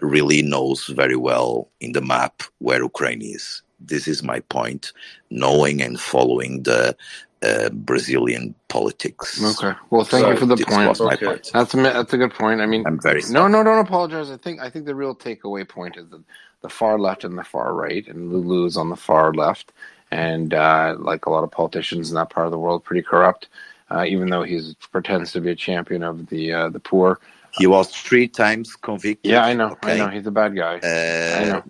[0.00, 3.62] really knows very well in the map where Ukraine is.
[3.80, 4.92] This is my point,
[5.30, 6.96] knowing and following the
[7.42, 9.42] uh, Brazilian politics.
[9.42, 9.76] Okay.
[9.90, 11.00] Well, thank so you for the point.
[11.00, 11.26] Okay.
[11.26, 11.50] point.
[11.52, 12.60] That's a that's a good point.
[12.60, 14.30] I mean, I'm very no, no, don't apologize.
[14.30, 16.22] I think I think the real takeaway point is that
[16.62, 19.72] the far left and the far right, and Lulu is on the far left,
[20.10, 23.48] and uh, like a lot of politicians in that part of the world, pretty corrupt.
[23.90, 24.60] Uh, even though he
[24.92, 27.20] pretends to be a champion of the uh, the poor.
[27.52, 29.32] He was three times convicted.
[29.32, 29.70] Yeah, I know.
[29.70, 29.94] Okay.
[29.94, 30.08] I know.
[30.08, 30.74] He's a bad guy.
[30.74, 31.56] I know.
[31.56, 31.62] Uh,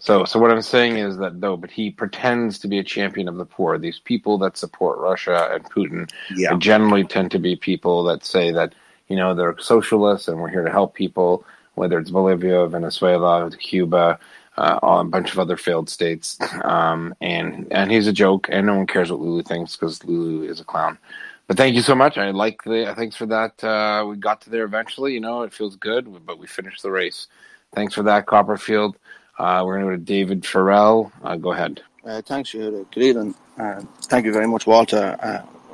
[0.00, 3.28] so, so what I'm saying is that though, but he pretends to be a champion
[3.28, 3.78] of the poor.
[3.78, 6.56] These people that support Russia and Putin yeah.
[6.58, 8.74] generally tend to be people that say that
[9.08, 14.18] you know they're socialists and we're here to help people, whether it's Bolivia, Venezuela, Cuba,
[14.58, 16.38] uh, a bunch of other failed states.
[16.62, 20.48] Um, and and he's a joke, and no one cares what Lulu thinks because Lulu
[20.48, 20.98] is a clown.
[21.46, 22.18] But thank you so much.
[22.18, 22.92] I like the.
[22.96, 23.62] Thanks for that.
[23.64, 25.14] Uh, we got to there eventually.
[25.14, 27.28] You know, it feels good, but we finished the race.
[27.74, 28.96] Thanks for that, Copperfield.
[29.38, 31.12] Uh, we're going to go to David Farrell.
[31.22, 31.80] Uh, go ahead.
[32.04, 32.90] Uh, thanks, Yehuda.
[32.92, 33.34] Good evening.
[33.56, 35.16] Uh, thank you very much, Walter,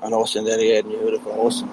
[0.03, 1.70] and Austin, Eddie Ed and Yehuda for hosting.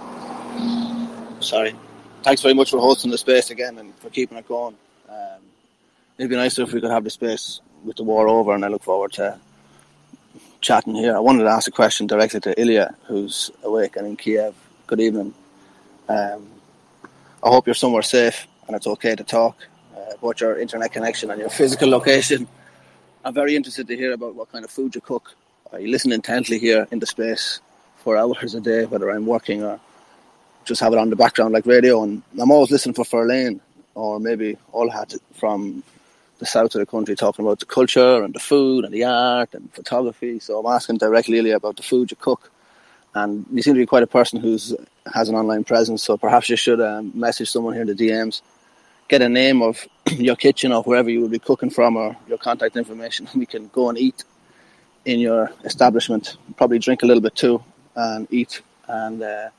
[1.41, 1.75] Sorry.
[2.23, 4.77] Thanks very much for hosting the space again and for keeping it going.
[5.09, 5.41] Um,
[6.21, 8.67] it'd be nicer if we could have the space with the war over, and I
[8.67, 9.39] look forward to
[10.61, 11.15] chatting here.
[11.15, 14.53] I wanted to ask a question directly to Ilya, who's awake and in Kiev.
[14.85, 15.33] Good evening.
[16.07, 16.47] Um,
[17.43, 19.57] I hope you're somewhere safe and it's okay to talk
[19.97, 22.47] uh, about your internet connection and your physical location.
[23.25, 25.33] I'm very interested to hear about what kind of food you cook.
[25.73, 27.61] I listen intently here in the space
[28.03, 29.79] for hours a day, whether I'm working or
[30.65, 32.03] just have it on the background like radio.
[32.03, 33.59] And I'm always listening for Ferlane
[33.95, 35.81] or maybe Olhat from
[36.41, 39.53] the south of the country talking about the culture and the food and the art
[39.53, 40.39] and photography.
[40.39, 42.51] So I'm asking directly Ilya about the food you cook.
[43.13, 44.53] And you seem to be quite a person who
[45.13, 48.41] has an online presence, so perhaps you should um, message someone here in the DMs,
[49.07, 52.39] get a name of your kitchen or wherever you would be cooking from or your
[52.39, 53.27] contact information.
[53.35, 54.23] We can go and eat
[55.05, 57.63] in your establishment, probably drink a little bit too,
[57.95, 59.49] and eat and uh,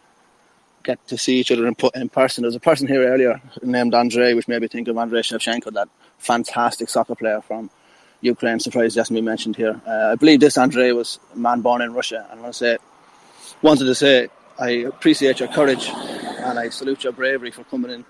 [0.83, 2.43] get to see each other in, in person.
[2.43, 5.89] There's a person here earlier named Andrei, which made me think of Andrei Shevchenko, that
[6.23, 7.71] fantastic soccer player from
[8.21, 8.61] Ukraine.
[8.61, 9.81] Surprised just be mentioned here.
[9.87, 12.27] Uh, I believe this Andrei was a man born in Russia.
[12.31, 12.79] And I want to say,
[13.61, 18.05] wanted to say, I appreciate your courage and I salute your bravery for coming in,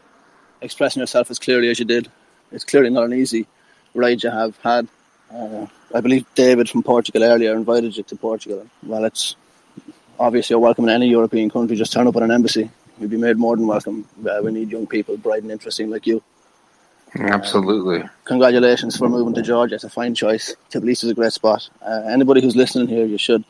[0.60, 2.10] expressing yourself as clearly as you did.
[2.50, 3.46] It's clearly not an easy
[3.94, 4.88] ride you have had.
[5.32, 8.66] Uh, I believe David from Portugal earlier invited you to Portugal.
[8.82, 9.36] Well, it's
[10.18, 11.76] obviously you're welcome in any European country.
[11.76, 12.70] Just turn up at an embassy.
[13.00, 14.06] You'd be made more than welcome.
[14.26, 16.22] Uh, we need young people, bright and interesting like you.
[17.18, 18.02] Absolutely.
[18.02, 19.74] Um, congratulations for moving to Georgia.
[19.74, 20.54] It's a fine choice.
[20.70, 21.68] Tbilisi is a great spot.
[21.82, 23.44] Uh, anybody who's listening here, you should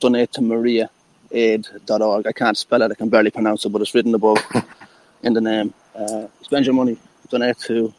[0.00, 2.26] donate to mariaaid.org.
[2.26, 4.38] I can't spell it, I can barely pronounce it, but it's written above
[5.22, 5.72] in the name.
[5.94, 6.98] Uh, spend your money,
[7.30, 7.92] donate to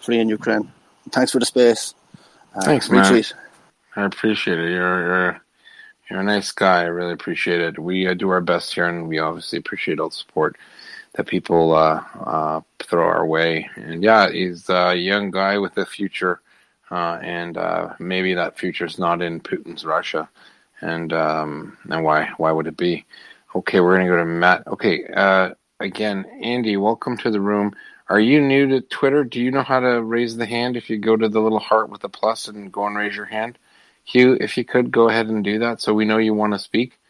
[0.00, 0.70] Free in Ukraine.
[1.10, 1.94] Thanks for the space.
[2.54, 3.04] Uh, Thanks, man.
[3.04, 3.32] Retweet.
[3.96, 4.70] I appreciate it.
[4.70, 5.40] You're, you're,
[6.10, 6.82] you're a nice guy.
[6.82, 7.78] I really appreciate it.
[7.78, 10.56] We uh, do our best here, and we obviously appreciate all the support
[11.18, 13.68] that people uh, uh, throw our way.
[13.74, 16.40] And yeah, he's a young guy with a future,
[16.92, 20.28] uh, and uh, maybe that future is not in Putin's Russia.
[20.80, 23.04] And um, and why why would it be?
[23.56, 24.68] Okay, we're gonna go to Matt.
[24.68, 27.74] Okay, uh, again, Andy, welcome to the room.
[28.08, 29.24] Are you new to Twitter?
[29.24, 31.90] Do you know how to raise the hand if you go to the little heart
[31.90, 33.58] with the plus and go and raise your hand?
[34.04, 36.60] Hugh, if you could go ahead and do that so we know you want to
[36.60, 37.00] speak,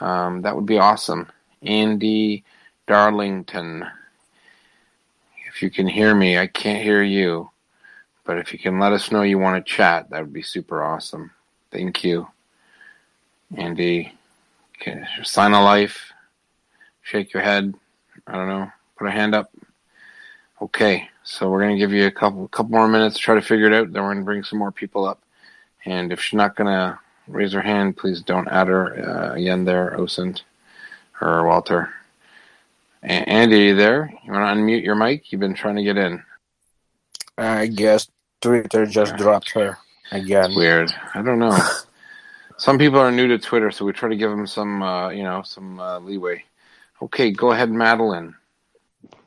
[0.00, 1.32] um, that would be awesome.
[1.62, 2.44] Andy
[2.86, 3.86] Darlington.
[5.48, 7.50] If you can hear me, I can't hear you.
[8.24, 10.82] But if you can let us know you want to chat, that would be super
[10.82, 11.30] awesome.
[11.70, 12.26] Thank you.
[13.56, 14.12] Andy,
[15.22, 16.12] sign a life,
[17.02, 17.74] shake your head.
[18.26, 19.50] I don't know, put a hand up.
[20.62, 23.66] Okay, so we're gonna give you a couple couple more minutes to try to figure
[23.66, 23.92] it out.
[23.92, 25.20] Then we're gonna bring some more people up.
[25.84, 29.94] And if she's not gonna raise her hand, please don't add her uh, again there,
[29.98, 30.42] Osint
[31.20, 31.92] or Walter.
[33.04, 34.12] Andy, are you there?
[34.24, 35.30] You want to unmute your mic?
[35.30, 36.22] You've been trying to get in.
[37.36, 38.08] I guess
[38.40, 39.76] Twitter just dropped her
[40.10, 40.54] again.
[40.54, 40.90] weird.
[41.14, 41.56] I don't know.
[42.56, 45.22] some people are new to Twitter, so we try to give them some, uh, you
[45.22, 46.44] know, some uh, leeway.
[47.02, 48.34] Okay, go ahead, Madeline.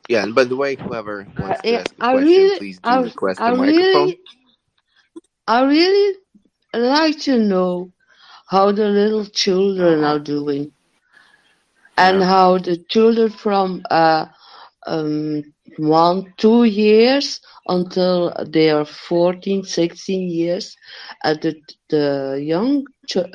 [0.08, 2.88] Yeah, and by the way, whoever wants to ask a I question, really, please do
[2.88, 4.14] I, request I a really, microphone.
[5.46, 6.16] I really
[6.74, 7.92] like to know
[8.46, 10.72] how the little children are doing
[11.98, 14.26] and how the children from uh,
[14.86, 15.42] um,
[15.78, 20.76] one, two years until they are 14, 16 years.
[21.24, 21.54] And the,
[21.90, 22.84] the young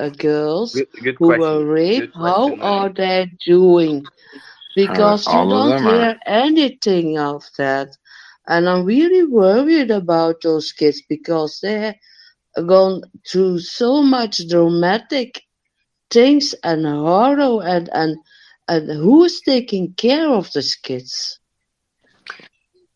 [0.00, 1.36] uh, girls good, good who question.
[1.36, 4.10] were raped, Good question, how are they doing?
[4.74, 7.88] Because you don't them are- hear anything of that.
[8.46, 11.96] And I'm really worried about those kids because they're
[12.66, 15.42] gone through so much dramatic
[16.10, 18.16] things and horror and, and,
[18.68, 21.38] and who's taking care of these kids?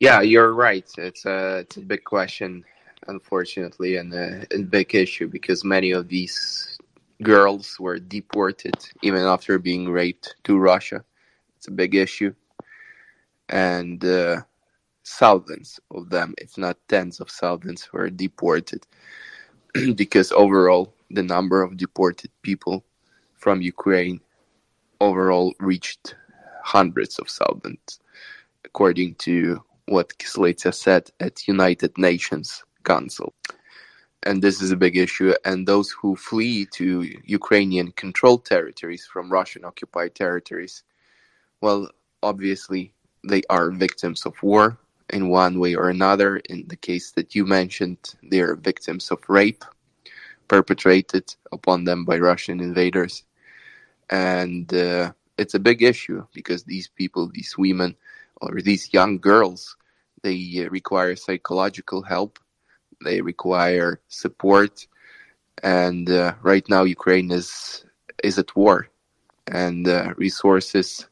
[0.00, 0.88] Yeah, you're right.
[0.96, 2.64] It's a it's a big question,
[3.08, 6.78] unfortunately, and a, a big issue because many of these
[7.22, 11.04] girls were deported even after being raped to Russia.
[11.56, 12.32] It's a big issue,
[13.48, 14.42] and uh,
[15.04, 18.86] thousands of them, if not tens of thousands, were deported
[19.96, 22.84] because overall the number of deported people
[23.34, 24.20] from Ukraine
[25.00, 26.14] overall reached
[26.62, 28.00] hundreds of thousands,
[28.64, 33.32] according to what Kyslytsya said at United Nations Council.
[34.24, 35.32] And this is a big issue.
[35.44, 40.82] And those who flee to Ukrainian controlled territories from Russian occupied territories,
[41.60, 41.88] well,
[42.22, 42.92] obviously
[43.24, 44.78] they are victims of war
[45.10, 46.36] in one way or another.
[46.50, 49.64] In the case that you mentioned, they are victims of rape
[50.48, 53.24] perpetrated upon them by Russian invaders.
[54.10, 57.96] And uh, it's a big issue because these people, these women,
[58.40, 59.76] or these young girls,
[60.22, 62.38] they uh, require psychological help,
[63.04, 64.86] they require support,
[65.62, 67.84] and uh, right now Ukraine is
[68.24, 68.88] is at war,
[69.46, 71.06] and uh, resources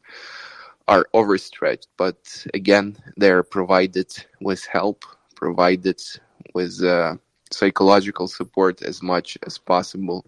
[0.88, 1.88] are overstretched.
[1.96, 6.00] But again, they're provided with help, provided
[6.54, 7.16] with uh,
[7.50, 10.26] psychological support as much as possible,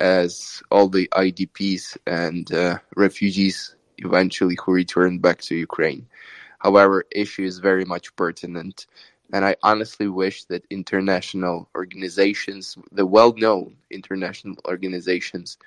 [0.00, 6.06] as all the IDPs and uh, refugees eventually who return back to Ukraine.
[6.58, 8.86] However, issue is very much pertinent,
[9.32, 15.58] and I honestly wish that international organizations, the well-known international organizations,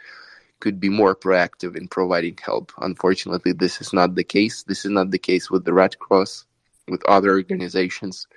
[0.60, 2.72] could be more proactive in providing help.
[2.80, 4.64] Unfortunately, this is not the case.
[4.64, 6.46] This is not the case with the Red Cross,
[6.88, 8.28] with other organizations,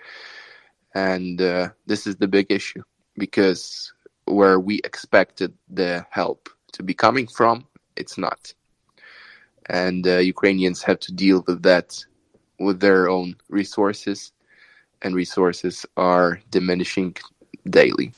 [0.95, 2.83] and uh, this is the big issue
[3.17, 3.93] because
[4.27, 7.66] where we expected the help to be coming from,
[7.97, 8.53] it's not.
[9.66, 12.05] And uh, Ukrainians have to deal with that
[12.59, 14.33] with their own resources,
[15.03, 17.16] and resources are diminishing
[17.68, 18.12] daily.